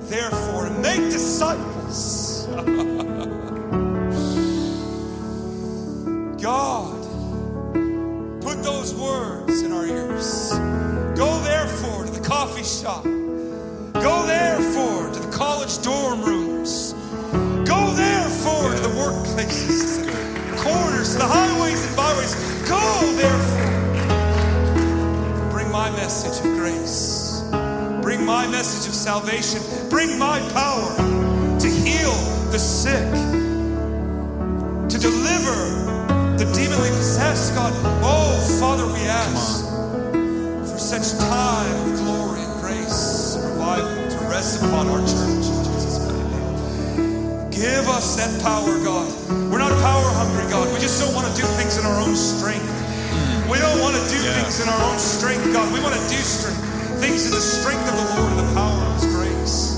therefore, 0.03 0.67
and 0.67 0.81
make 0.81 1.11
disciples. 1.11 2.47
God, 6.41 7.03
put 8.41 8.63
those 8.63 8.95
words 8.95 9.63
in 9.63 9.73
our 9.73 9.85
ears. 9.85 10.51
Go, 11.19 11.41
therefore, 11.41 12.05
to 12.05 12.13
the 12.13 12.21
coffee 12.25 12.63
shop. 12.63 13.03
Go, 13.03 14.27
therefore, 14.29 15.11
to 15.13 15.19
the 15.19 15.33
college 15.33 15.83
dorm 15.83 16.23
rooms. 16.23 16.93
Go, 17.67 17.91
therefore, 17.97 18.77
to 18.77 18.81
the 18.81 18.95
workplaces, 18.95 19.99
to 19.99 20.05
the 20.05 20.57
corners, 20.63 21.15
to 21.15 21.19
the 21.19 21.27
highways 21.27 21.85
and 21.85 21.97
byways. 21.97 22.37
Go, 22.69 22.79
therefore. 23.17 23.71
Bring 25.51 25.69
my 25.73 25.91
message 25.91 26.39
of 26.47 26.53
grace. 26.57 26.84
Bring 28.25 28.37
my 28.37 28.47
message 28.47 28.89
of 28.89 28.95
salvation. 28.95 29.61
Bring 29.91 30.19
my 30.19 30.41
power 30.57 30.97
to 31.61 31.69
heal 31.69 32.17
the 32.49 32.59
sick, 32.59 33.05
to 34.89 34.97
deliver 34.97 35.61
the 36.41 36.49
demonly 36.57 36.89
possessed, 36.89 37.55
God. 37.55 37.75
Oh, 38.01 38.33
Father, 38.59 38.87
we 38.87 39.01
ask 39.05 39.69
for 40.73 40.79
such 40.81 41.21
time 41.21 41.77
of 41.85 41.99
glory 42.01 42.41
and 42.41 42.61
grace 42.63 43.37
and 43.37 43.45
revival 43.45 43.93
to 44.09 44.19
rest 44.33 44.65
upon 44.65 44.89
our 44.89 45.05
church 45.05 45.45
in 45.45 45.61
Jesus' 45.61 46.01
mighty 46.01 46.25
name. 46.33 47.51
Give 47.51 47.85
us 47.93 48.17
that 48.17 48.33
power, 48.41 48.73
God. 48.83 49.05
We're 49.53 49.59
not 49.61 49.77
power 49.85 50.09
hungry, 50.17 50.49
God. 50.51 50.73
We 50.73 50.81
just 50.81 50.97
don't 50.99 51.15
want 51.15 51.29
to 51.29 51.35
do 51.37 51.47
things 51.61 51.77
in 51.77 51.85
our 51.85 52.01
own 52.01 52.17
strength. 52.17 52.73
We 53.53 53.59
don't 53.61 53.81
want 53.85 54.01
to 54.01 54.05
do 54.09 54.17
Yeah. 54.17 54.33
things 54.41 54.61
in 54.65 54.69
our 54.71 54.81
own 54.89 54.99
strength, 54.99 55.45
God. 55.53 55.71
We 55.75 55.81
want 55.85 55.93
to 55.93 56.05
do 56.09 56.17
strength, 56.25 56.64
things 57.05 57.27
in 57.27 57.33
the 57.33 57.41
strength 57.41 57.85
of 57.85 57.97
the 58.01 58.07
Lord 58.17 58.33
and 58.33 58.41
the 58.41 58.55
power 58.55 58.81
of 58.81 58.95
His 58.97 59.07
grace. 59.13 59.77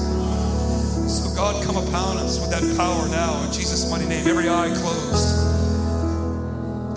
So, 1.10 1.34
God, 1.34 1.64
come 1.64 1.76
upon 1.76 2.18
us 2.18 2.38
with 2.38 2.50
that 2.50 2.62
power 2.76 3.08
now 3.08 3.42
in 3.42 3.52
Jesus' 3.52 3.90
mighty 3.90 4.06
name. 4.06 4.28
Every 4.28 4.48
eye 4.48 4.70
closed. 4.78 5.34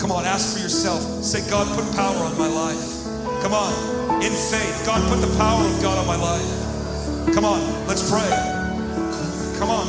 Come 0.00 0.12
on, 0.12 0.24
ask 0.24 0.54
for 0.54 0.62
yourself. 0.62 1.02
Say, 1.24 1.42
God, 1.50 1.66
put 1.74 1.84
power 1.96 2.14
on 2.14 2.38
my 2.38 2.46
life. 2.46 3.04
Come 3.42 3.54
on, 3.54 3.74
in 4.22 4.30
faith. 4.30 4.86
God, 4.86 5.02
put 5.10 5.20
the 5.20 5.34
power 5.36 5.66
of 5.66 5.82
God 5.82 5.98
on 5.98 6.06
my 6.06 6.16
life. 6.16 7.34
Come 7.34 7.44
on, 7.44 7.60
let's 7.88 8.08
pray. 8.08 8.30
Come 9.58 9.70
on, 9.70 9.86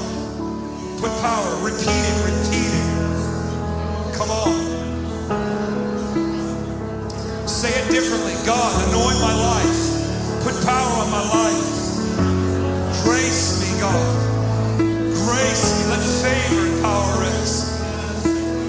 put 0.98 1.12
power. 1.22 1.50
Repeat 1.62 2.02
it, 2.12 2.18
repeat 2.26 2.74
it. 2.82 2.88
Come 4.18 4.32
on. 4.32 4.54
Say 7.48 7.70
it 7.70 7.92
differently. 7.92 8.34
God, 8.44 8.90
anoint 8.90 9.20
my 9.22 9.36
life 9.38 9.91
power 10.66 11.04
of 11.04 11.12
my 11.12 11.24
life. 11.38 11.98
Grace 13.04 13.62
me, 13.62 13.80
God. 13.82 14.38
Grace 15.08 15.66
me. 15.80 15.92
Let 15.92 16.04
favor 16.24 16.62
and 16.68 16.82
power 16.84 17.22
rest. 17.22 17.90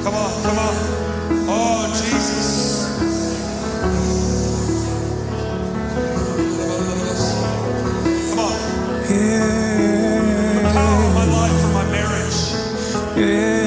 Come 0.04 0.14
on, 0.14 0.42
come 0.44 0.58
on. 0.58 0.76
Oh, 1.48 1.86
Jesus. 2.02 3.02
Come 8.20 8.38
on. 8.40 8.56
Yeah. 9.10 10.62
The 10.62 10.70
power 10.74 11.04
of 11.08 11.14
my 11.14 11.26
life 11.26 11.62
for 11.62 11.72
my 11.74 11.90
marriage. 11.90 12.40
Yeah. 13.16 13.61